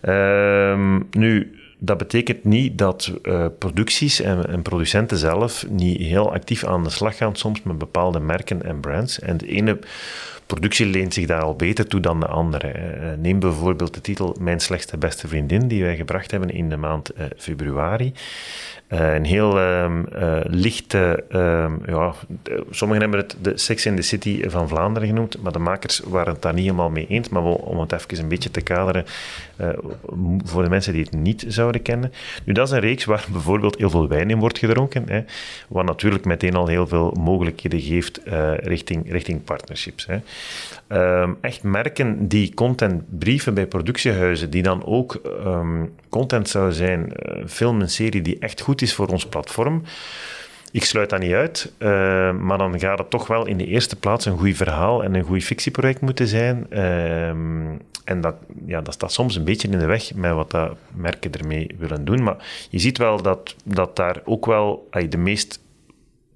Ehm, 0.00 1.00
nu, 1.10 1.58
dat 1.78 1.98
betekent 1.98 2.44
niet 2.44 2.78
dat 2.78 3.12
uh, 3.22 3.46
producties 3.58 4.20
en, 4.20 4.48
en, 4.48 4.62
producenten 4.62 5.18
zelf 5.18 5.66
niet 5.68 5.98
heel 5.98 6.32
actief 6.32 6.64
aan 6.64 6.84
de 6.84 6.90
slag 6.90 7.16
gaan, 7.16 7.36
soms 7.36 7.62
met 7.62 7.78
bepaalde 7.78 8.20
merken 8.20 8.62
en 8.62 8.80
brands. 8.80 9.18
En 9.18 9.36
de 9.36 9.46
ene 9.46 9.78
productie 10.54 10.86
leent 10.86 11.14
zich 11.14 11.26
daar 11.26 11.42
al 11.42 11.56
beter 11.56 11.86
toe 11.86 12.00
dan 12.00 12.20
de 12.20 12.26
andere. 12.26 12.68
Eh, 12.68 13.08
neem 13.18 13.38
bijvoorbeeld 13.38 13.94
de 13.94 14.00
titel 14.00 14.36
Mijn 14.40 14.60
slechtste 14.60 14.98
beste 14.98 15.28
vriendin, 15.28 15.68
die 15.68 15.82
wij 15.82 15.96
gebracht 15.96 16.30
hebben 16.30 16.50
in 16.50 16.68
de 16.68 16.76
maand 16.76 17.10
uh, 17.18 17.24
februari. 17.36 18.12
Uh, 18.88 19.14
een 19.14 19.24
heel 19.24 19.58
uh, 19.58 20.00
lichte, 20.44 21.24
um, 21.32 21.80
ja, 21.86 22.14
sommigen 22.70 23.02
hebben 23.02 23.20
het 23.20 23.36
de 23.42 23.58
Sex 23.58 23.86
in 23.86 23.96
the 23.96 24.02
City 24.02 24.48
van 24.48 24.68
Vlaanderen 24.68 25.08
genoemd, 25.08 25.42
maar 25.42 25.52
de 25.52 25.58
makers 25.58 26.00
waren 26.04 26.32
het 26.32 26.42
daar 26.42 26.54
niet 26.54 26.64
helemaal 26.64 26.90
mee 26.90 27.06
eens. 27.06 27.28
Maar 27.28 27.42
om 27.42 27.80
het 27.80 27.92
even 27.92 28.18
een 28.18 28.28
beetje 28.28 28.50
te 28.50 28.60
kaderen, 28.60 29.04
voor 30.44 30.62
de 30.62 30.68
mensen 30.68 30.92
die 30.92 31.02
het 31.02 31.12
niet 31.12 31.44
zouden 31.48 31.82
kennen. 31.82 32.12
Nu, 32.44 32.52
dat 32.52 32.66
is 32.66 32.72
een 32.72 32.80
reeks 32.80 33.04
waar 33.04 33.26
bijvoorbeeld 33.32 33.78
heel 33.78 33.90
veel 33.90 34.08
wijn 34.08 34.30
in 34.30 34.38
wordt 34.38 34.58
gedronken, 34.58 35.04
hè, 35.08 35.20
wat 35.68 35.84
natuurlijk 35.84 36.24
meteen 36.24 36.54
al 36.54 36.66
heel 36.66 36.86
veel 36.86 37.14
mogelijkheden 37.20 37.80
geeft 37.80 38.20
richting, 38.56 39.10
richting 39.10 39.44
partnerships. 39.44 40.06
Hè. 40.06 40.18
Um, 40.88 41.38
echt 41.40 41.62
merken 41.62 42.28
die 42.28 42.54
content 42.54 43.18
brieven 43.18 43.54
bij 43.54 43.66
productiehuizen, 43.66 44.50
die 44.50 44.62
dan 44.62 44.84
ook 44.84 45.20
content 46.08 46.48
zou 46.48 46.72
zijn, 46.72 47.12
film 47.46 47.80
en 47.80 47.90
serie 47.90 48.22
die 48.22 48.38
echt 48.38 48.60
goed 48.60 48.82
is 48.82 48.94
voor 48.94 49.06
ons 49.06 49.26
platform. 49.26 49.82
Ik 50.72 50.84
sluit 50.84 51.10
dat 51.10 51.20
niet 51.20 51.32
uit, 51.32 51.72
uh, 51.78 51.88
maar 52.32 52.58
dan 52.58 52.80
gaat 52.80 52.98
het 52.98 53.10
toch 53.10 53.26
wel 53.26 53.46
in 53.46 53.56
de 53.56 53.66
eerste 53.66 53.96
plaats 53.96 54.24
een 54.24 54.38
goed 54.38 54.56
verhaal 54.56 55.04
en 55.04 55.14
een 55.14 55.24
goed 55.24 55.44
fictieproject 55.44 56.00
moeten 56.00 56.26
zijn. 56.26 56.66
Uh, 56.70 57.28
en 58.04 58.20
dat, 58.20 58.34
ja, 58.66 58.80
dat 58.80 58.94
staat 58.94 59.12
soms 59.12 59.36
een 59.36 59.44
beetje 59.44 59.68
in 59.68 59.78
de 59.78 59.86
weg 59.86 60.14
met 60.14 60.32
wat 60.32 60.50
dat 60.50 60.76
merken 60.94 61.32
ermee 61.32 61.74
willen 61.78 62.04
doen. 62.04 62.22
Maar 62.22 62.36
je 62.70 62.78
ziet 62.78 62.98
wel 62.98 63.22
dat, 63.22 63.54
dat 63.64 63.96
daar 63.96 64.20
ook 64.24 64.46
wel 64.46 64.88
de 65.08 65.18
meest 65.18 65.60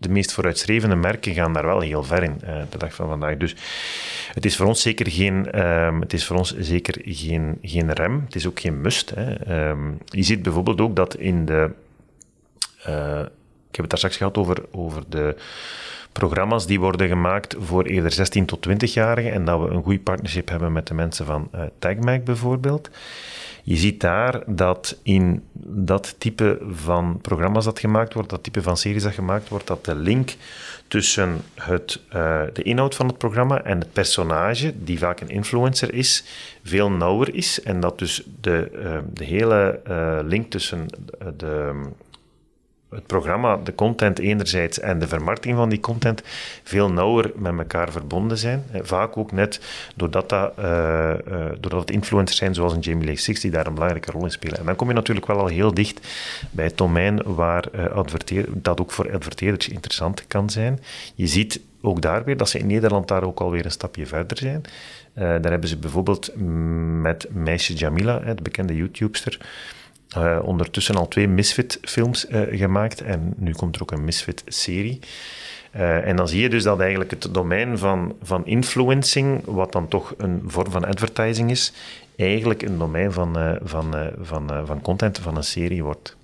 de 0.05 0.13
meest 0.13 0.33
vooruitstrevende 0.33 0.97
merken 0.97 1.35
gaan 1.35 1.53
daar 1.53 1.67
wel 1.67 1.81
heel 1.81 2.03
ver 2.03 2.23
in 2.23 2.41
uh, 2.45 2.57
de 2.71 2.79
dag 2.79 2.95
van 2.95 3.09
vandaag. 3.09 3.37
Dus 3.37 3.57
het 4.35 4.45
is 4.45 4.57
voor 4.57 4.67
ons 4.67 4.83
zeker 4.83 5.11
geen, 5.11 5.65
um, 5.65 6.01
het 6.01 6.13
is 6.13 6.27
voor 6.27 6.37
ons 6.37 6.57
zeker 6.59 7.01
geen, 7.05 7.59
geen 7.63 7.93
rem. 7.93 8.23
Het 8.25 8.35
is 8.35 8.47
ook 8.47 8.61
geen 8.61 8.81
must. 8.81 9.13
Hè. 9.15 9.69
Um, 9.71 9.99
je 10.05 10.23
ziet 10.23 10.43
bijvoorbeeld 10.43 10.81
ook 10.81 10.97
dat 10.97 11.17
in 11.17 11.45
de 11.45 11.71
uh, 12.89 13.21
ik 13.75 13.81
heb 13.81 13.91
het 13.91 14.01
daar 14.01 14.11
straks 14.11 14.17
gehad 14.17 14.39
over, 14.39 14.65
over 14.71 15.03
de 15.09 15.37
programma's 16.13 16.67
die 16.67 16.81
worden 16.81 17.09
gemaakt 17.09 17.57
voor 17.59 17.85
eerder 17.85 18.13
16 18.13 18.47
tot 18.47 18.69
20-jarigen 18.69 19.33
en 19.33 19.45
dat 19.45 19.61
we 19.61 19.67
een 19.67 19.83
goed 19.83 20.03
partnership 20.03 20.49
hebben 20.49 20.73
met 20.73 20.87
de 20.87 20.95
mensen 20.95 21.27
van 21.27 21.49
uh, 21.55 21.61
TagMac 21.79 22.25
bijvoorbeeld. 22.25 22.91
Je 23.67 23.77
ziet 23.77 24.01
daar 24.01 24.43
dat 24.47 24.99
in 25.03 25.43
dat 25.67 26.15
type 26.19 26.59
van 26.71 27.19
programma's 27.21 27.65
dat 27.65 27.79
gemaakt 27.79 28.15
wordt, 28.15 28.31
dat 28.31 28.43
type 28.43 28.63
van 28.63 28.77
series 28.77 29.03
dat 29.03 29.13
gemaakt 29.13 29.49
wordt, 29.49 29.67
dat 29.67 29.85
de 29.85 29.95
link 29.95 30.35
tussen 30.89 31.41
het, 31.55 32.01
uh, 32.15 32.43
de 32.53 32.63
inhoud 32.63 32.95
van 32.95 33.07
het 33.07 33.19
programma 33.19 33.63
en 33.63 33.79
het 33.79 33.93
personage, 33.93 34.75
die 34.85 34.99
vaak 34.99 35.21
een 35.21 35.29
influencer 35.29 35.95
is, 35.95 36.25
veel 36.63 36.91
nauwer 36.91 37.35
is. 37.35 37.63
En 37.63 37.81
dat 37.81 37.99
dus 37.99 38.23
de, 38.41 38.71
uh, 38.75 38.99
de 39.13 39.25
hele 39.25 39.81
uh, 39.89 40.19
link 40.23 40.51
tussen 40.51 40.87
de, 41.37 41.83
het 42.95 43.07
programma, 43.07 43.57
de 43.57 43.75
content 43.75 44.19
enerzijds 44.19 44.81
en 44.81 44.99
de 44.99 45.09
vermarkting 45.09 45.57
van 45.57 45.69
die 45.69 45.81
content 45.81 46.23
veel 46.63 46.91
nauwer 46.91 47.33
met 47.35 47.59
elkaar 47.59 47.93
verbonden 47.93 48.39
zijn. 48.39 48.65
Vaak 48.73 49.17
ook 49.17 49.33
net 49.33 49.61
doordat, 49.97 50.29
dat, 50.29 50.53
uh, 50.59 50.65
uh, 50.65 51.47
doordat 51.61 51.81
het 51.81 51.91
influencers 51.91 52.39
zijn 52.39 52.55
zoals 52.55 52.73
een 52.73 52.81
Jamie 52.81 53.05
Lee 53.05 53.17
Six 53.17 53.41
die 53.41 53.51
daar 53.51 53.67
een 53.67 53.75
belangrijke 53.75 54.11
rol 54.11 54.25
in 54.25 54.31
spelen. 54.31 54.59
En 54.59 54.65
dan 54.65 54.77
kom 54.77 54.89
je 54.89 54.95
natuurlijk 54.95 55.27
wel 55.27 55.39
al 55.39 55.47
heel 55.47 55.75
dicht 55.75 56.09
bij 56.51 56.65
het 56.65 56.79
domein 56.79 57.23
waar 57.23 57.65
dat 58.49 58.81
ook 58.81 58.91
voor 58.91 59.13
adverteerders 59.13 59.69
interessant 59.69 60.27
kan 60.27 60.51
zijn. 60.51 60.81
Je 61.15 61.27
ziet 61.27 61.61
ook 61.81 62.01
daar 62.01 62.25
weer 62.25 62.37
dat 62.37 62.49
ze 62.49 62.59
in 62.59 62.67
Nederland 62.67 63.09
daar 63.09 63.23
ook 63.23 63.41
alweer 63.41 63.65
een 63.65 63.71
stapje 63.71 64.07
verder 64.07 64.37
zijn. 64.37 64.63
daar 65.15 65.51
hebben 65.51 65.69
ze 65.69 65.77
bijvoorbeeld 65.77 66.33
met 67.01 67.27
meisje 67.31 67.75
Jamila, 67.75 68.19
de 68.19 68.43
bekende 68.43 68.77
YouTubester, 68.77 69.39
uh, 70.17 70.39
ondertussen 70.43 70.97
al 70.97 71.09
twee 71.09 71.29
Misfit-films 71.29 72.27
uh, 72.29 72.59
gemaakt 72.59 73.01
en 73.01 73.35
nu 73.37 73.53
komt 73.53 73.77
er 73.77 73.83
ook 73.83 73.91
een 73.91 74.05
Misfit-serie. 74.05 74.99
Uh, 75.77 76.07
en 76.07 76.17
dan 76.17 76.29
zie 76.29 76.41
je 76.41 76.49
dus 76.49 76.63
dat 76.63 76.81
eigenlijk 76.81 77.11
het 77.11 77.35
domein 77.35 77.79
van, 77.79 78.15
van 78.23 78.47
influencing, 78.47 79.45
wat 79.45 79.73
dan 79.73 79.89
toch 79.89 80.15
een 80.17 80.43
vorm 80.47 80.71
van 80.71 80.85
advertising 80.85 81.51
is, 81.51 81.73
eigenlijk 82.17 82.63
een 82.63 82.79
domein 82.79 83.13
van, 83.13 83.59
van, 83.63 83.95
van, 84.21 84.67
van 84.67 84.81
content 84.81 85.19
van 85.19 85.37
een 85.37 85.45
serie 85.45 85.85
wordt. 85.85 86.17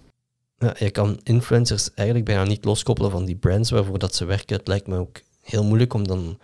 Ja, 0.58 0.74
je 0.78 0.90
kan 0.90 1.20
influencers 1.22 1.94
eigenlijk 1.94 2.28
bijna 2.28 2.44
niet 2.44 2.64
loskoppelen 2.64 3.10
van 3.10 3.24
die 3.24 3.36
brands 3.36 3.70
waarvoor 3.70 3.98
dat 3.98 4.14
ze 4.14 4.24
werken. 4.24 4.56
Het 4.56 4.68
lijkt 4.68 4.86
me 4.86 4.98
ook 4.98 5.20
heel 5.42 5.64
moeilijk 5.64 5.94
om 5.94 6.06
dan 6.06 6.38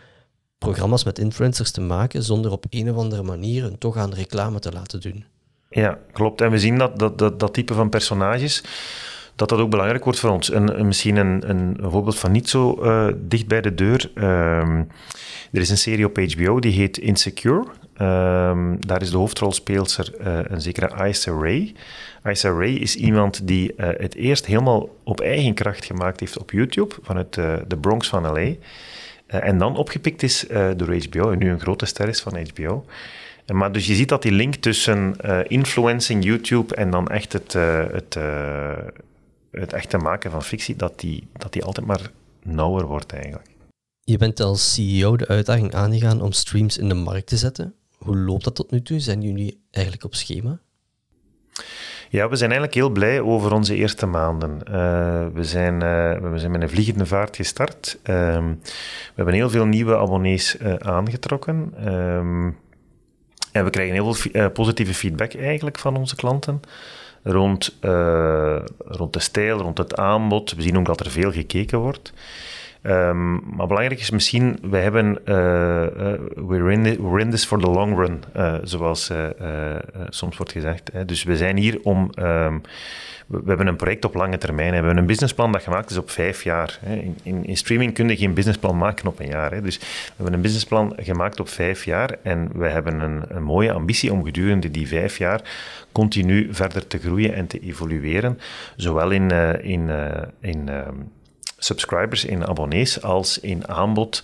programma's 0.59 1.05
met 1.05 1.19
influencers 1.19 1.71
te 1.71 1.81
maken 1.81 2.23
zonder 2.23 2.51
op 2.51 2.65
een 2.71 2.91
of 2.91 2.97
andere 2.97 3.23
manier 3.23 3.65
een 3.65 3.79
toch 3.79 3.97
aan 3.97 4.15
reclame 4.15 4.59
te 4.59 4.73
laten 4.73 5.01
doen. 5.01 5.25
Ja, 5.69 5.99
klopt. 6.13 6.41
En 6.41 6.51
we 6.51 6.59
zien 6.59 6.79
dat 6.79 6.99
dat, 6.99 7.19
dat, 7.19 7.41
dat 7.41 7.55
type 7.55 7.75
van 7.75 7.89
personages 7.89 8.63
dat 9.37 9.49
dat 9.49 9.59
ook 9.59 9.71
belangrijk 9.71 10.05
wordt 10.05 10.19
voor 10.19 10.31
ons. 10.31 10.51
En, 10.51 10.87
misschien 10.87 11.17
een, 11.17 11.51
een, 11.51 11.77
voorbeeld 11.81 12.19
van 12.19 12.33
niet 12.33 12.49
zo 12.49 12.79
uh, 12.83 13.07
dicht 13.17 13.47
bij 13.47 13.61
de 13.61 13.75
deur. 13.75 14.11
Ehm, 14.15 14.83
er 15.53 15.61
is 15.61 15.71
een 15.71 15.79
serie 15.79 16.07
op 16.07 16.17
HBO 16.17 16.61
die 16.61 16.73
heet 16.73 16.99
Insecure. 16.99 17.65
Um, 18.01 18.87
daar 18.87 19.03
is 19.03 19.11
de 19.11 19.17
hoofdrolspeelster 19.17 20.13
uh, 20.21 20.39
een 20.43 20.61
zekere 20.61 21.09
Issa 21.09 21.33
Rae. 21.33 21.73
Issa 22.25 22.51
Rae 22.51 22.73
is 22.73 22.97
iemand 22.97 23.47
die 23.47 23.75
uh, 23.77 23.89
het 23.97 24.15
eerst 24.15 24.47
helemaal 24.47 24.89
op 25.05 25.21
eigen 25.21 25.55
kracht 25.55 25.85
gemaakt 25.85 26.21
heeft 26.21 26.39
op 26.39 26.51
YouTube, 26.51 26.95
vanuit 27.03 27.35
de 27.35 27.77
Bronx 27.81 28.09
van 28.09 28.23
LA. 28.23 28.53
en 29.27 29.59
dan 29.59 29.77
opgepikt 29.77 30.23
is 30.23 30.47
door 30.77 30.95
HBO 30.95 31.31
en 31.31 31.39
nu 31.39 31.51
een 31.51 31.61
grote 31.61 31.87
ster 31.87 32.09
is 32.09 32.21
van 32.21 32.47
HBO. 32.53 32.85
Maar 33.53 33.73
dus 33.73 33.87
je 33.87 33.95
ziet 33.95 34.09
dat 34.09 34.23
die 34.23 34.33
link 34.33 34.55
tussen 34.55 35.17
influencing, 35.49 36.25
YouTube 36.25 36.75
en 36.75 36.91
dan 36.91 37.09
echt 37.09 37.33
het, 37.33 37.53
het, 37.93 38.17
het 39.51 39.73
echte 39.73 39.99
maken 39.99 40.31
van 40.31 40.43
fictie, 40.43 40.77
dat 40.77 41.01
die, 41.01 41.29
dat 41.33 41.53
die 41.53 41.65
altijd 41.65 41.87
maar 41.87 42.11
nauwer 42.43 42.87
wordt 42.87 43.13
eigenlijk. 43.13 43.49
Je 44.01 44.19
bent 44.19 44.41
als 44.41 44.75
CEO 44.75 45.17
de 45.17 45.29
uitdaging 45.29 45.75
aangegaan 45.75 46.23
om 46.23 46.33
streams 46.33 46.79
in 46.79 46.89
de 46.89 46.95
markt 46.95 47.27
te 47.27 47.37
zetten. 47.37 47.75
Hoe 47.99 48.17
loopt 48.17 48.45
dat 48.45 48.55
tot 48.55 48.71
nu 48.71 48.83
toe? 48.83 49.01
Zijn 49.01 49.23
jullie 49.23 49.61
eigenlijk 49.71 50.05
op 50.05 50.15
schema? 50.15 50.61
Ja, 52.11 52.29
we 52.29 52.37
zijn 52.37 52.51
eigenlijk 52.51 52.75
heel 52.75 52.91
blij 52.91 53.21
over 53.21 53.53
onze 53.53 53.75
eerste 53.75 54.07
maanden. 54.07 54.51
Uh, 54.51 55.27
we, 55.33 55.45
zijn, 55.45 55.75
uh, 55.75 56.31
we 56.31 56.39
zijn 56.39 56.51
met 56.51 56.63
een 56.63 56.71
vliegende 56.71 57.07
vaart 57.07 57.37
gestart. 57.37 57.99
Uh, 58.03 58.07
we 58.07 59.13
hebben 59.15 59.35
heel 59.35 59.51
veel 59.51 59.67
nieuwe 59.67 59.97
abonnees 59.97 60.57
uh, 60.57 60.75
aangetrokken. 60.75 61.73
Ehm, 61.77 62.51
en 63.59 63.65
we 63.65 63.71
krijgen 63.71 63.95
heel 63.95 64.15
veel 64.15 64.51
positieve 64.51 64.95
feedback 64.95 65.35
eigenlijk 65.35 65.79
van 65.79 65.97
onze 65.97 66.17
klanten. 66.17 66.61
Rond, 67.23 67.77
rond 68.79 69.13
de 69.13 69.21
stijl, 69.21 69.59
rond 69.59 69.79
het 69.79 69.97
aanbod. 69.97 70.53
We 70.53 70.63
zien 70.63 70.79
ook 70.79 70.87
dat 70.87 71.01
er 71.01 71.11
veel 71.11 71.33
gekeken 71.33 71.79
wordt. 71.79 72.13
Um, 72.89 73.43
maar 73.57 73.67
belangrijk 73.67 74.01
is 74.01 74.11
misschien, 74.11 74.59
wij 74.63 74.83
hebben, 74.83 75.19
uh, 75.25 75.37
we're, 76.35 76.73
in 76.73 76.87
in 77.19 77.31
this 77.31 77.45
for 77.45 77.59
the 77.59 77.71
long 77.71 77.97
run, 77.97 78.23
uh, 78.37 78.55
zoals 78.63 79.13
soms 80.09 80.37
wordt 80.37 80.53
gezegd. 80.53 80.91
Hè. 80.93 81.05
Dus 81.05 81.23
we 81.23 81.37
zijn 81.37 81.57
hier 81.57 81.81
om, 81.83 82.11
um, 82.19 82.61
we, 83.27 83.39
we, 83.39 83.49
hebben 83.49 83.67
een 83.67 83.77
project 83.77 84.05
op 84.05 84.15
lange 84.15 84.39
termijn. 84.39 84.69
We 84.69 84.77
hebben 84.77 84.97
een 84.97 85.07
businessplan 85.07 85.53
dat 85.53 85.63
gemaakt 85.63 85.91
is 85.91 85.97
op 85.97 86.11
vijf 86.11 86.43
jaar. 86.43 86.79
Hè. 86.81 86.95
In, 86.95 87.19
in, 87.23 87.45
in, 87.45 87.57
streaming 87.57 87.95
kun 87.95 88.09
je 88.09 88.17
geen 88.17 88.35
businessplan 88.35 88.79
maken 88.79 89.07
op 89.07 89.21
een 89.21 89.29
jaar. 89.29 89.53
Hè. 89.53 89.63
Dus 89.63 89.79
we 89.79 90.13
hebben 90.17 90.35
een 90.35 90.41
businessplan 90.41 90.93
gemaakt 90.97 91.41
op 91.41 91.49
vijf 91.49 91.85
jaar 91.85 92.17
en 92.23 92.51
we 92.55 92.69
hebben 92.69 93.01
een, 93.01 93.23
een 93.29 93.43
mooie 93.43 93.73
ambitie 93.73 94.13
om 94.13 94.25
gedurende 94.25 94.71
die 94.71 94.89
vijf 94.89 95.19
jaar 95.19 95.41
continu 95.93 96.49
verder 96.51 96.87
te 96.87 96.99
groeien 96.99 97.35
en 97.35 97.47
te 97.47 97.59
evolueren. 97.59 98.39
Zowel 98.77 99.11
in, 99.11 99.31
in, 99.63 99.91
in 100.41 100.69
um, 100.69 101.11
subscribers, 101.59 102.25
in 102.25 102.47
abonnees, 102.47 103.03
als 103.03 103.41
in 103.41 103.69
aanbod, 103.69 104.23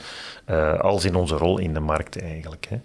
uh, 0.50 0.78
als 0.78 1.04
in 1.04 1.14
onze 1.14 1.34
rol 1.34 1.58
in 1.58 1.74
de 1.74 1.80
markt 1.80 2.20
eigenlijk. 2.20 2.66
Hè. 2.68 2.76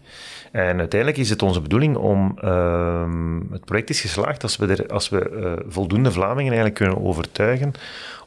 En 0.51 0.79
uiteindelijk 0.79 1.19
is 1.19 1.29
het 1.29 1.41
onze 1.41 1.61
bedoeling 1.61 1.95
om, 1.95 2.37
uh, 2.43 3.51
het 3.51 3.65
project 3.65 3.89
is 3.89 4.01
geslaagd 4.01 4.43
als 4.43 4.57
we, 4.57 4.67
er, 4.67 4.87
als 4.87 5.09
we 5.09 5.29
uh, 5.29 5.71
voldoende 5.71 6.11
Vlamingen 6.11 6.53
eigenlijk 6.53 6.75
kunnen 6.75 7.05
overtuigen 7.05 7.71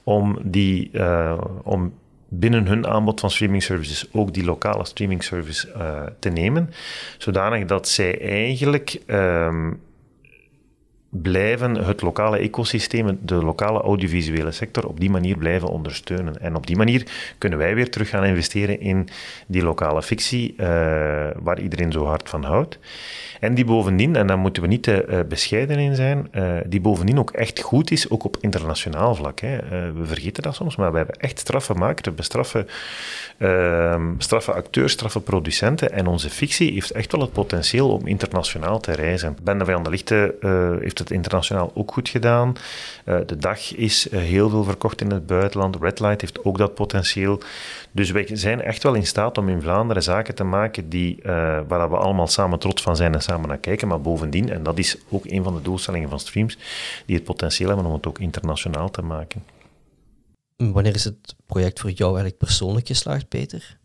om, 0.02 0.38
die, 0.42 0.90
uh, 0.92 1.38
om 1.62 1.92
binnen 2.28 2.66
hun 2.66 2.86
aanbod 2.86 3.20
van 3.20 3.30
streaming 3.30 3.62
services 3.62 4.08
ook 4.12 4.34
die 4.34 4.44
lokale 4.44 4.84
streaming 4.84 5.22
service 5.22 5.68
te 6.18 6.28
nemen, 6.28 6.70
zodanig 7.18 7.64
dat 7.64 7.88
zij 7.88 8.20
eigenlijk 8.20 9.00
ehm, 9.06 9.70
blijven 11.10 11.74
het 11.74 12.02
lokale 12.02 12.38
ecosysteem, 12.38 13.18
de 13.22 13.34
lokale 13.34 13.80
audiovisuele 13.80 14.50
sector, 14.50 14.86
op 14.86 15.00
die 15.00 15.10
manier 15.10 15.36
blijven 15.36 15.68
ondersteunen. 15.68 16.40
En 16.40 16.56
op 16.56 16.66
die 16.66 16.76
manier 16.76 17.06
kunnen 17.38 17.58
wij 17.58 17.74
weer 17.74 17.90
terug 17.90 18.08
gaan 18.08 18.24
investeren 18.24 18.80
in 18.80 19.08
die 19.46 19.62
lokale 19.62 20.02
fictie, 20.02 20.54
uh, 20.56 20.66
waar 21.36 21.60
iedereen 21.60 21.92
zo 21.92 22.04
hard 22.04 22.28
van 22.28 22.44
houdt. 22.44 22.78
En 23.40 23.54
die 23.54 23.64
bovendien, 23.64 24.16
en 24.16 24.26
daar 24.26 24.38
moeten 24.38 24.62
we 24.62 24.68
niet 24.68 24.82
te 24.82 25.06
uh, 25.08 25.20
bescheiden 25.28 25.78
in 25.78 25.94
zijn, 25.94 26.28
uh, 26.34 26.52
die 26.66 26.80
bovendien 26.80 27.18
ook 27.18 27.30
echt 27.30 27.60
goed 27.60 27.90
is, 27.90 28.10
ook 28.10 28.24
op 28.24 28.36
internationaal 28.40 29.14
vlak. 29.14 29.40
Hè. 29.40 29.58
we 29.92 30.06
vergeten 30.06 30.42
dat 30.42 30.54
soms, 30.54 30.76
maar 30.76 30.90
we 30.90 30.96
hebben 30.96 31.16
echt 31.16 31.38
straffe 31.38 31.74
makers, 31.74 32.00
we 32.00 32.06
hebben 32.06 32.24
straffe, 32.24 32.66
ehm, 33.38 34.56
acteurs, 34.56 34.92
straffe 34.92 35.20
producenten. 35.20 35.92
En 35.92 36.06
onze 36.06 36.30
fictie 36.30 36.72
heeft 36.72 36.90
echt 36.90 37.12
wel 37.12 37.20
het 37.20 37.32
potentieel 37.32 37.90
om 37.90 38.06
internationaal 38.06 38.80
te 38.80 38.92
reizen. 38.92 39.36
Bende 39.42 39.64
van 39.64 39.82
de 39.82 39.90
Lichten 39.90 40.34
heeft 40.80 40.99
het 41.00 41.10
internationaal 41.10 41.70
ook 41.74 41.92
goed 41.92 42.08
gedaan. 42.08 42.52
Uh, 43.04 43.18
de 43.26 43.36
dag 43.36 43.74
is 43.74 44.08
uh, 44.08 44.20
heel 44.20 44.48
veel 44.50 44.64
verkocht 44.64 45.00
in 45.00 45.10
het 45.10 45.26
buitenland. 45.26 45.76
Red 45.80 46.00
Light 46.00 46.20
heeft 46.20 46.44
ook 46.44 46.58
dat 46.58 46.74
potentieel. 46.74 47.40
Dus 47.92 48.10
wij 48.10 48.28
zijn 48.32 48.62
echt 48.62 48.82
wel 48.82 48.94
in 48.94 49.06
staat 49.06 49.38
om 49.38 49.48
in 49.48 49.62
Vlaanderen 49.62 50.02
zaken 50.02 50.34
te 50.34 50.44
maken 50.44 50.88
die, 50.88 51.16
uh, 51.16 51.24
waar 51.68 51.90
we 51.90 51.96
allemaal 51.96 52.26
samen 52.26 52.58
trots 52.58 52.82
van 52.82 52.96
zijn 52.96 53.14
en 53.14 53.22
samen 53.22 53.48
naar 53.48 53.58
kijken. 53.58 53.88
Maar 53.88 54.00
bovendien, 54.00 54.50
en 54.50 54.62
dat 54.62 54.78
is 54.78 54.96
ook 55.08 55.24
een 55.24 55.42
van 55.42 55.54
de 55.54 55.62
doelstellingen 55.62 56.08
van 56.08 56.20
streams, 56.20 56.58
die 57.06 57.16
het 57.16 57.24
potentieel 57.24 57.68
hebben 57.68 57.86
om 57.86 57.92
het 57.92 58.06
ook 58.06 58.18
internationaal 58.18 58.90
te 58.90 59.02
maken. 59.02 59.42
Wanneer 60.56 60.94
is 60.94 61.04
het 61.04 61.36
project 61.46 61.80
voor 61.80 61.90
jou 61.90 62.10
eigenlijk 62.10 62.38
persoonlijk 62.38 62.86
geslaagd, 62.86 63.28
Peter? 63.28 63.79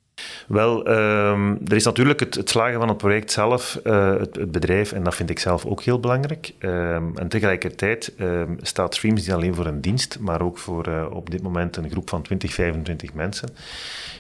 Wel, 0.47 0.89
um, 0.89 1.58
er 1.67 1.75
is 1.75 1.84
natuurlijk 1.84 2.19
het, 2.19 2.49
slagen 2.49 2.80
van 2.80 2.88
het 2.88 2.97
project 2.97 3.32
zelf, 3.32 3.80
uh, 3.84 4.10
het, 4.10 4.36
het, 4.36 4.51
bedrijf, 4.51 4.91
en 4.91 5.04
dat 5.04 5.15
vind 5.15 5.30
ik 5.30 5.39
zelf 5.39 5.65
ook 5.65 5.82
heel 5.82 5.99
belangrijk. 5.99 6.54
Um, 6.60 7.17
en 7.17 7.28
tegelijkertijd 7.28 8.13
um, 8.19 8.58
staat 8.62 8.95
Streams 8.95 9.21
niet 9.21 9.32
alleen 9.32 9.56
voor 9.56 9.65
een 9.65 9.82
dienst, 9.82 10.19
maar 10.19 10.41
ook 10.41 10.58
voor 10.58 10.88
uh, 10.88 11.06
op 11.12 11.30
dit 11.30 11.41
moment 11.41 11.78
een 11.78 11.89
groep 11.89 12.10
van 12.10 12.21
20, 12.21 12.54
25 12.54 13.13
mensen. 13.13 13.49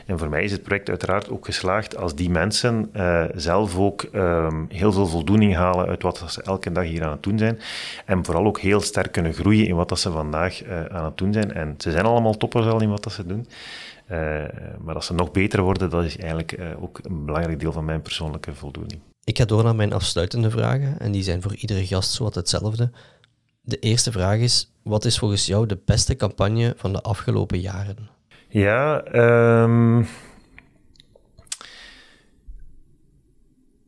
En 0.05 0.19
voor 0.19 0.29
mij 0.29 0.43
is 0.43 0.51
het 0.51 0.63
project 0.63 0.89
uiteraard 0.89 1.29
ook 1.29 1.45
geslaagd 1.45 1.97
als 1.97 2.15
die 2.15 2.29
mensen 2.29 2.89
uh, 2.95 3.23
zelf 3.35 3.77
ook 3.77 4.07
heel 4.69 4.91
veel 4.91 5.07
voldoening 5.07 5.55
halen 5.55 5.87
uit 5.87 6.03
wat 6.03 6.23
ze 6.27 6.41
elke 6.43 6.71
dag 6.71 6.83
hier 6.83 7.03
aan 7.03 7.11
het 7.11 7.23
doen 7.23 7.37
zijn. 7.37 7.59
En 8.05 8.25
vooral 8.25 8.45
ook 8.45 8.59
heel 8.59 8.81
sterk 8.81 9.11
kunnen 9.11 9.33
groeien 9.33 9.67
in 9.67 9.75
wat 9.75 9.89
dat 9.89 9.99
ze 9.99 10.11
vandaag 10.11 10.61
aan 10.89 11.05
het 11.05 11.17
doen 11.17 11.33
zijn. 11.33 11.53
En 11.53 11.75
ze 11.77 11.91
zijn 11.91 12.05
allemaal 12.05 12.37
toppers 12.37 12.65
al 12.65 12.81
in 12.81 12.89
wat 12.89 13.03
dat 13.03 13.13
ze 13.13 13.25
doen. 13.25 13.47
Uh, 14.11 14.43
maar 14.81 14.95
als 14.95 15.05
ze 15.05 15.13
nog 15.13 15.31
beter 15.31 15.61
worden, 15.61 15.89
dat 15.89 16.03
is 16.03 16.17
eigenlijk 16.17 16.57
uh, 16.59 16.83
ook 16.83 16.99
een 17.03 17.25
belangrijk 17.25 17.59
deel 17.59 17.71
van 17.71 17.85
mijn 17.85 18.01
persoonlijke 18.01 18.53
voldoening. 18.53 18.99
Ik 19.23 19.37
ga 19.37 19.45
door 19.45 19.63
naar 19.63 19.75
mijn 19.75 19.93
afsluitende 19.93 20.49
vragen 20.49 20.99
en 20.99 21.11
die 21.11 21.23
zijn 21.23 21.41
voor 21.41 21.55
iedere 21.55 21.85
gast 21.85 22.11
zowat 22.11 22.35
hetzelfde. 22.35 22.91
De 23.61 23.79
eerste 23.79 24.11
vraag 24.11 24.39
is, 24.39 24.71
wat 24.83 25.05
is 25.05 25.17
volgens 25.17 25.45
jou 25.45 25.65
de 25.65 25.79
beste 25.85 26.15
campagne 26.15 26.73
van 26.77 26.93
de 26.93 27.01
afgelopen 27.01 27.59
jaren? 27.59 28.09
Ja, 28.47 29.03
um, 29.63 30.07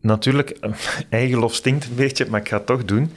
natuurlijk, 0.02 0.60
eigen 1.10 1.38
lof 1.38 1.54
stinkt 1.54 1.86
een 1.86 1.96
beetje, 1.96 2.26
maar 2.30 2.40
ik 2.40 2.48
ga 2.48 2.58
het 2.58 2.66
toch 2.66 2.86
doen. 2.86 3.12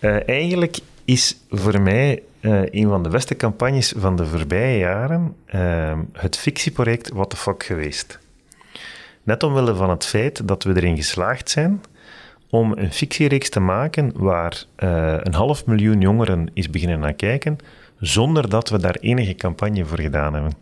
Uh, 0.00 0.28
eigenlijk 0.28 0.78
is 1.04 1.36
voor 1.50 1.80
mij 1.80 2.22
uh, 2.40 2.62
een 2.70 2.88
van 2.88 3.02
de 3.02 3.08
beste 3.08 3.36
campagnes 3.36 3.92
van 3.96 4.16
de 4.16 4.26
voorbije 4.26 4.78
jaren 4.78 5.36
uh, 5.54 5.98
het 6.12 6.36
fictieproject 6.36 7.10
What 7.10 7.30
the 7.30 7.36
Fuck 7.36 7.62
geweest. 7.62 8.18
Net 9.22 9.42
omwille 9.42 9.74
van 9.74 9.90
het 9.90 10.04
feit 10.06 10.48
dat 10.48 10.64
we 10.64 10.76
erin 10.76 10.96
geslaagd 10.96 11.50
zijn 11.50 11.80
om 12.50 12.72
een 12.76 12.92
fictiereeks 12.92 13.48
te 13.48 13.60
maken 13.60 14.12
waar 14.14 14.64
uh, 14.78 15.14
een 15.22 15.34
half 15.34 15.66
miljoen 15.66 16.00
jongeren 16.00 16.50
is 16.52 16.70
beginnen 16.70 17.00
naar 17.00 17.12
kijken, 17.12 17.58
zonder 18.00 18.48
dat 18.48 18.68
we 18.68 18.78
daar 18.78 18.96
enige 19.00 19.34
campagne 19.34 19.84
voor 19.84 20.00
gedaan 20.00 20.34
hebben. 20.34 20.52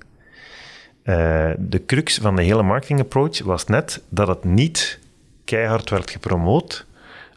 Uh, 1.05 1.51
de 1.59 1.85
crux 1.87 2.19
van 2.19 2.37
de 2.37 2.43
hele 2.43 2.63
marketing 2.63 3.01
approach 3.01 3.43
was 3.43 3.67
net 3.67 4.03
dat 4.09 4.29
het 4.29 4.45
niet 4.45 4.99
keihard 5.45 5.91
werd 5.91 6.11
gepromoot, 6.11 6.87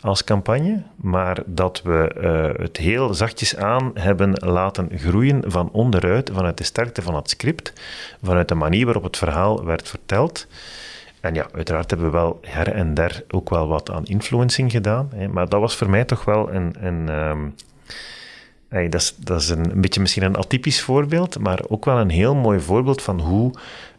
als 0.01 0.23
campagne, 0.23 0.83
maar 0.95 1.37
dat 1.45 1.81
we 1.81 2.15
uh, 2.17 2.63
het 2.63 2.77
heel 2.77 3.13
zachtjes 3.13 3.55
aan 3.55 3.91
hebben 3.93 4.33
laten 4.33 4.89
groeien 4.95 5.43
van 5.47 5.69
onderuit, 5.71 6.31
vanuit 6.33 6.57
de 6.57 6.63
sterkte 6.63 7.01
van 7.01 7.15
het 7.15 7.29
script, 7.29 7.73
vanuit 8.23 8.47
de 8.47 8.55
manier 8.55 8.85
waarop 8.85 9.03
het 9.03 9.17
verhaal 9.17 9.65
werd 9.65 9.89
verteld. 9.89 10.47
En 11.19 11.33
ja, 11.33 11.47
uiteraard 11.53 11.89
hebben 11.89 12.11
we 12.11 12.17
wel 12.17 12.39
her 12.41 12.71
en 12.71 12.93
der 12.93 13.23
ook 13.29 13.49
wel 13.49 13.67
wat 13.67 13.91
aan 13.91 14.05
influencing 14.05 14.71
gedaan, 14.71 15.09
hè, 15.15 15.27
maar 15.27 15.49
dat 15.49 15.59
was 15.59 15.75
voor 15.75 15.89
mij 15.89 16.05
toch 16.05 16.25
wel 16.25 16.53
een... 16.53 16.75
een 16.79 17.53
Hey, 18.69 18.89
dat 18.89 19.01
is, 19.01 19.15
dat 19.17 19.41
is 19.41 19.49
een, 19.49 19.81
beetje 19.81 20.01
misschien 20.01 20.23
een 20.23 20.37
atypisch 20.37 20.81
voorbeeld, 20.81 21.39
maar 21.39 21.59
ook 21.67 21.85
wel 21.85 21.97
een 21.97 22.09
heel 22.09 22.35
mooi 22.35 22.59
voorbeeld 22.59 23.01
van 23.01 23.19
hoe 23.19 23.51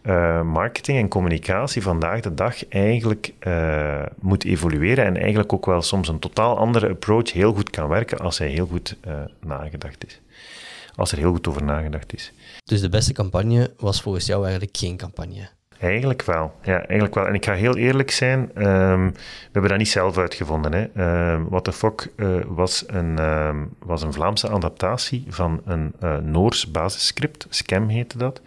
uh, 0.03 0.43
marketing 0.43 0.99
en 0.99 1.09
communicatie 1.09 1.83
vandaag 1.83 2.21
de 2.21 2.35
dag 2.35 2.69
eigenlijk 2.69 3.33
uh, 3.47 4.03
moet 4.21 4.45
evolueren 4.45 5.05
en 5.05 5.17
eigenlijk 5.17 5.53
ook 5.53 5.67
wel 5.67 5.83
soms 5.83 6.09
een 6.09 6.19
totaal 6.19 6.59
andere 6.59 6.89
approach 6.89 7.33
heel 7.33 7.53
goed 7.53 7.71
kan 7.71 7.89
werken 7.89 8.19
als 8.19 8.39
hij 8.39 8.49
heel 8.49 8.67
goed 8.67 8.97
uh, 9.07 9.15
nagedacht 9.47 10.07
is. 10.07 10.21
Als 10.95 11.13
er 11.13 11.19
heel 11.19 11.33
goed 11.33 11.49
over 11.49 11.65
nagedacht 11.65 12.13
is. 12.13 12.33
Dus 12.65 12.81
de 12.81 12.89
beste 12.89 13.13
campagne 13.13 13.71
was 13.79 14.03
volgens 14.03 14.27
jou 14.27 14.43
eigenlijk 14.43 14.77
geen 14.77 14.97
campagne? 14.97 15.49
Eigenlijk 15.81 16.23
wel. 16.23 16.53
Ja, 16.63 16.77
eigenlijk 16.77 17.15
wel. 17.15 17.27
En 17.27 17.35
ik 17.35 17.45
ga 17.45 17.55
heel 17.55 17.77
eerlijk 17.77 18.11
zijn, 18.11 18.51
ehm, 18.55 19.05
we 19.07 19.49
hebben 19.53 19.71
dat 19.71 19.79
niet 19.79 19.89
zelf 19.89 20.19
uitgevonden. 20.19 20.73
Hè. 20.73 20.87
Uh, 20.97 21.43
What 21.49 21.65
the 21.65 21.73
Fuck 21.73 22.13
uh, 22.17 22.41
was, 22.47 22.85
een, 22.87 23.17
uh, 23.19 23.57
was 23.79 24.03
een 24.03 24.13
Vlaamse 24.13 24.49
adaptatie 24.49 25.25
van 25.29 25.61
een 25.65 25.93
uh, 26.03 26.17
Noors 26.17 26.71
basisscript. 26.71 27.47
Scam 27.51 27.89
heette 27.89 28.19
dat. 28.19 28.41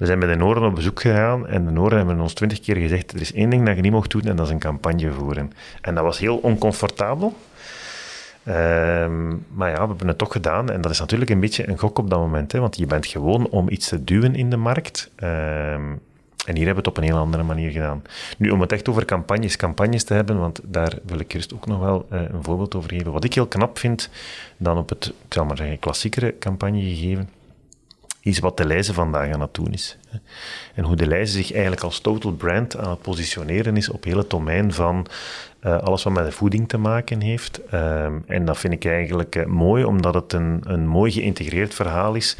We 0.00 0.06
zijn 0.06 0.18
bij 0.18 0.28
de 0.28 0.34
Noorden 0.34 0.64
op 0.64 0.74
bezoek 0.74 1.00
gegaan 1.00 1.46
en 1.46 1.64
de 1.64 1.70
Noorden 1.70 1.98
hebben 1.98 2.20
ons 2.20 2.34
twintig 2.34 2.60
keer 2.60 2.76
gezegd: 2.76 3.12
er 3.12 3.20
is 3.20 3.32
één 3.32 3.50
ding 3.50 3.66
dat 3.66 3.76
je 3.76 3.82
niet 3.82 3.92
mocht 3.92 4.10
doen 4.10 4.22
en 4.22 4.36
dat 4.36 4.46
is 4.46 4.52
een 4.52 4.58
campagne 4.58 5.10
voeren. 5.10 5.52
En 5.80 5.94
dat 5.94 6.04
was 6.04 6.18
heel 6.18 6.36
oncomfortabel. 6.36 7.34
Ehm, 8.42 9.28
maar 9.28 9.70
ja, 9.70 9.82
we 9.82 9.86
hebben 9.88 10.08
het 10.08 10.18
toch 10.18 10.32
gedaan. 10.32 10.70
En 10.70 10.80
dat 10.80 10.90
is 10.90 10.98
natuurlijk 11.00 11.30
een 11.30 11.40
beetje 11.40 11.68
een 11.68 11.78
gok 11.78 11.98
op 11.98 12.10
dat 12.10 12.18
moment. 12.18 12.52
Hè, 12.52 12.60
want 12.60 12.76
je 12.76 12.86
bent 12.86 13.06
gewoon 13.06 13.48
om 13.48 13.68
iets 13.68 13.88
te 13.88 14.04
duwen 14.04 14.34
in 14.34 14.50
de 14.50 14.56
markt. 14.56 15.10
Ehm, 15.16 15.92
en 16.46 16.56
hier 16.56 16.66
hebben 16.66 16.84
we 16.84 16.88
het 16.88 16.88
op 16.88 16.96
een 16.96 17.10
heel 17.10 17.18
andere 17.18 17.42
manier 17.42 17.70
gedaan. 17.70 18.02
Nu, 18.38 18.50
om 18.50 18.60
het 18.60 18.72
echt 18.72 18.88
over 18.88 19.04
campagnes, 19.04 19.56
campagnes 19.56 20.04
te 20.04 20.14
hebben, 20.14 20.38
want 20.38 20.60
daar 20.64 20.98
wil 21.02 21.18
ik 21.18 21.32
eerst 21.32 21.54
ook 21.54 21.66
nog 21.66 21.80
wel 21.80 22.06
uh, 22.12 22.20
een 22.20 22.42
voorbeeld 22.42 22.74
over 22.74 22.90
geven. 22.90 23.12
Wat 23.12 23.24
ik 23.24 23.34
heel 23.34 23.46
knap 23.46 23.78
vind, 23.78 24.10
dan 24.56 24.78
op 24.78 24.88
het, 24.88 25.06
ik 25.06 25.32
zal 25.34 25.44
maar 25.44 25.56
zeggen, 25.56 25.78
klassiekere 25.78 26.38
campagne 26.38 26.80
gegeven, 26.80 27.28
is 28.20 28.38
wat 28.38 28.56
de 28.56 28.66
Leize 28.66 28.94
vandaag 28.94 29.32
aan 29.32 29.40
het 29.40 29.54
doen 29.54 29.72
is. 29.72 29.98
En 30.74 30.84
hoe 30.84 30.96
de 30.96 31.06
Leize 31.06 31.32
zich 31.32 31.52
eigenlijk 31.52 31.82
als 31.82 32.00
total 32.00 32.32
brand 32.32 32.76
aan 32.76 32.90
het 32.90 33.02
positioneren 33.02 33.76
is 33.76 33.88
op 33.88 34.04
heel 34.04 34.18
het 34.18 34.30
domein 34.30 34.72
van 34.72 35.06
uh, 35.66 35.78
alles 35.78 36.02
wat 36.02 36.12
met 36.12 36.34
voeding 36.34 36.68
te 36.68 36.78
maken 36.78 37.20
heeft. 37.20 37.60
Uh, 37.74 38.04
en 38.26 38.44
dat 38.44 38.58
vind 38.58 38.72
ik 38.72 38.84
eigenlijk 38.84 39.36
uh, 39.36 39.44
mooi, 39.46 39.84
omdat 39.84 40.14
het 40.14 40.32
een, 40.32 40.60
een 40.66 40.86
mooi 40.86 41.12
geïntegreerd 41.12 41.74
verhaal 41.74 42.14
is, 42.14 42.36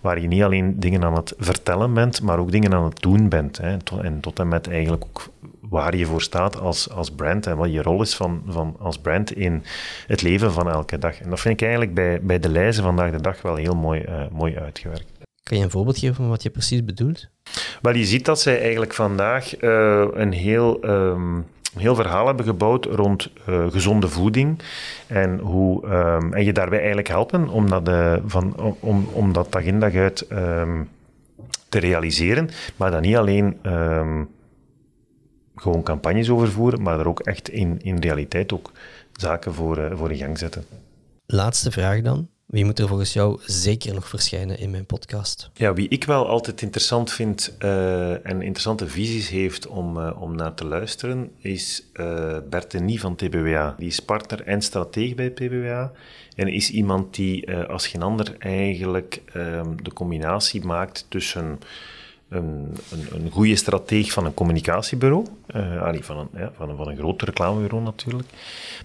waar 0.00 0.20
je 0.20 0.28
niet 0.28 0.42
alleen 0.42 0.80
dingen 0.80 1.04
aan 1.04 1.14
het 1.14 1.34
vertellen 1.38 1.94
bent, 1.94 2.22
maar 2.22 2.38
ook 2.38 2.52
dingen 2.52 2.74
aan 2.74 2.84
het 2.84 3.00
doen 3.00 3.28
bent. 3.28 3.58
Hè. 3.58 3.76
En 4.02 4.20
tot 4.20 4.38
en 4.38 4.48
met 4.48 4.68
eigenlijk 4.68 5.04
ook 5.04 5.28
waar 5.60 5.96
je 5.96 6.06
voor 6.06 6.22
staat 6.22 6.60
als, 6.60 6.90
als 6.90 7.10
brand 7.10 7.46
en 7.46 7.56
wat 7.56 7.72
je 7.72 7.82
rol 7.82 8.02
is 8.02 8.14
van, 8.16 8.42
van 8.46 8.76
als 8.78 8.98
brand 8.98 9.32
in 9.32 9.64
het 10.06 10.22
leven 10.22 10.52
van 10.52 10.70
elke 10.70 10.98
dag. 10.98 11.20
En 11.20 11.30
dat 11.30 11.40
vind 11.40 11.54
ik 11.54 11.60
eigenlijk 11.60 11.94
bij, 11.94 12.20
bij 12.22 12.38
de 12.38 12.48
lijzen 12.48 12.82
vandaag 12.82 13.10
de 13.10 13.20
dag 13.20 13.42
wel 13.42 13.56
heel 13.56 13.74
mooi, 13.74 14.04
mooi 14.30 14.58
uitgewerkt. 14.58 15.13
Kan 15.44 15.56
je 15.58 15.64
een 15.64 15.70
voorbeeld 15.70 15.98
geven 15.98 16.14
van 16.14 16.28
wat 16.28 16.42
je 16.42 16.50
precies 16.50 16.84
bedoelt? 16.84 17.28
Wel, 17.82 17.94
je 17.94 18.04
ziet 18.04 18.24
dat 18.24 18.40
zij 18.40 18.60
eigenlijk 18.60 18.94
vandaag 18.94 19.60
een 19.60 20.32
heel... 20.32 20.84
Um, 20.84 21.46
heel 21.78 21.94
verhaal 21.94 22.26
hebben 22.26 22.44
gebouwd 22.44 22.84
rond 22.84 23.30
uh, 23.48 23.70
gezonde 23.70 24.08
voeding 24.08 24.62
en 25.06 25.38
hoe 25.38 25.86
um, 25.86 26.32
en 26.32 26.44
je 26.44 26.52
daarbij 26.52 26.78
eigenlijk 26.78 27.08
helpen 27.08 27.48
om 27.48 27.70
dat, 27.70 27.88
uh, 27.88 28.16
van, 28.26 28.76
om, 28.80 29.08
om 29.12 29.32
dat 29.32 29.52
dag 29.52 29.62
in 29.62 29.80
dag 29.80 29.94
uit 29.94 30.26
um, 30.32 30.88
te 31.68 31.78
realiseren, 31.78 32.50
maar 32.76 32.90
dan 32.90 33.02
niet 33.02 33.16
alleen 33.16 33.58
um, 33.62 34.28
gewoon 35.56 35.82
campagnes 35.82 36.30
overvoeren, 36.30 36.82
maar 36.82 37.00
er 37.00 37.08
ook 37.08 37.20
echt 37.20 37.48
in, 37.48 37.78
in 37.82 37.98
realiteit 37.98 38.52
ook 38.52 38.72
zaken 39.12 39.54
voor, 39.54 39.78
uh, 39.78 39.96
voor 39.96 40.10
in 40.10 40.16
gang 40.16 40.38
zetten. 40.38 40.64
Laatste 41.26 41.70
vraag 41.70 42.00
dan. 42.00 42.28
Wie 42.54 42.64
moet 42.64 42.78
er 42.78 42.88
volgens 42.88 43.12
jou 43.12 43.40
zeker 43.46 43.94
nog 43.94 44.08
verschijnen 44.08 44.58
in 44.58 44.70
mijn 44.70 44.86
podcast? 44.86 45.50
Ja, 45.54 45.74
wie 45.74 45.88
ik 45.88 46.04
wel 46.04 46.28
altijd 46.28 46.62
interessant 46.62 47.12
vind 47.12 47.56
uh, 47.58 48.26
en 48.26 48.42
interessante 48.42 48.88
visies 48.88 49.28
heeft 49.28 49.66
om, 49.66 49.96
uh, 49.96 50.22
om 50.22 50.36
naar 50.36 50.54
te 50.54 50.64
luisteren, 50.64 51.30
is 51.38 51.86
uh, 51.94 52.36
Bert 52.50 52.70
Denis 52.70 53.00
van 53.00 53.16
TBWA. 53.16 53.74
Die 53.78 53.88
is 53.88 54.00
partner 54.00 54.42
en 54.42 54.62
strateeg 54.62 55.14
bij 55.14 55.30
TBWA. 55.30 55.92
En 56.36 56.48
is 56.48 56.70
iemand 56.70 57.14
die 57.14 57.56
als 57.56 57.86
geen 57.86 58.02
ander 58.02 58.36
eigenlijk 58.38 59.22
um, 59.36 59.82
de 59.82 59.92
combinatie 59.92 60.64
maakt 60.64 61.06
tussen 61.08 61.58
een, 62.28 62.76
een, 62.90 63.06
een 63.12 63.30
goede 63.30 63.56
strateeg 63.56 64.12
van 64.12 64.24
een 64.24 64.34
communicatiebureau, 64.34 65.26
uh, 65.56 65.94
van, 66.00 66.18
een, 66.18 66.28
ja, 66.34 66.52
van, 66.56 66.68
een, 66.68 66.76
van 66.76 66.88
een 66.88 66.96
groot 66.96 67.22
reclamebureau 67.22 67.84
natuurlijk, 67.84 68.28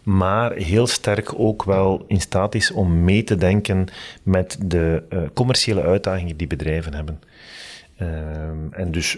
maar 0.04 0.54
heel 0.54 0.88
sterk 0.88 1.40
ook 1.40 1.64
wel 1.64 2.06
in 2.08 2.22
staat 2.22 2.56
is 2.56 2.72
om 2.72 3.04
mee 3.04 3.24
te 3.24 3.36
denken 3.36 3.88
met 4.24 4.58
de 4.66 5.04
uh, 5.10 5.22
commerciële 5.34 5.82
uitdagingen 5.82 6.38
die 6.38 6.48
bedrijven 6.48 6.94
hebben. 6.94 7.22
Uh, 8.02 8.08
en 8.72 8.92
dus 8.92 9.18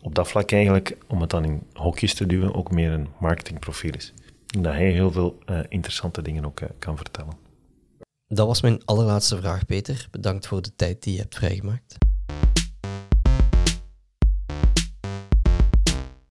op 0.00 0.14
dat 0.14 0.28
vlak 0.28 0.52
eigenlijk, 0.52 0.96
om 1.08 1.20
het 1.20 1.30
dan 1.30 1.44
in 1.44 1.62
hokjes 1.72 2.14
te 2.14 2.26
duwen, 2.26 2.54
ook 2.54 2.70
meer 2.70 2.92
een 2.92 3.08
marketingprofiel 3.20 3.92
is. 3.94 4.12
En 4.54 4.62
dat 4.62 4.72
hij 4.72 4.90
heel 4.90 5.12
veel 5.12 5.38
uh, 5.46 5.58
interessante 5.68 6.22
dingen 6.22 6.44
ook 6.44 6.60
kan 6.78 6.96
vertellen. 6.96 7.32
Dat 8.26 8.46
was 8.46 8.60
mijn 8.60 8.84
allerlaatste 8.84 9.36
vraag, 9.36 9.66
Peter. 9.66 10.06
Bedankt 10.10 10.46
voor 10.46 10.62
de 10.62 10.72
tijd 10.76 11.02
die 11.02 11.14
je 11.14 11.20
hebt 11.20 11.34
vrijgemaakt. 11.34 11.96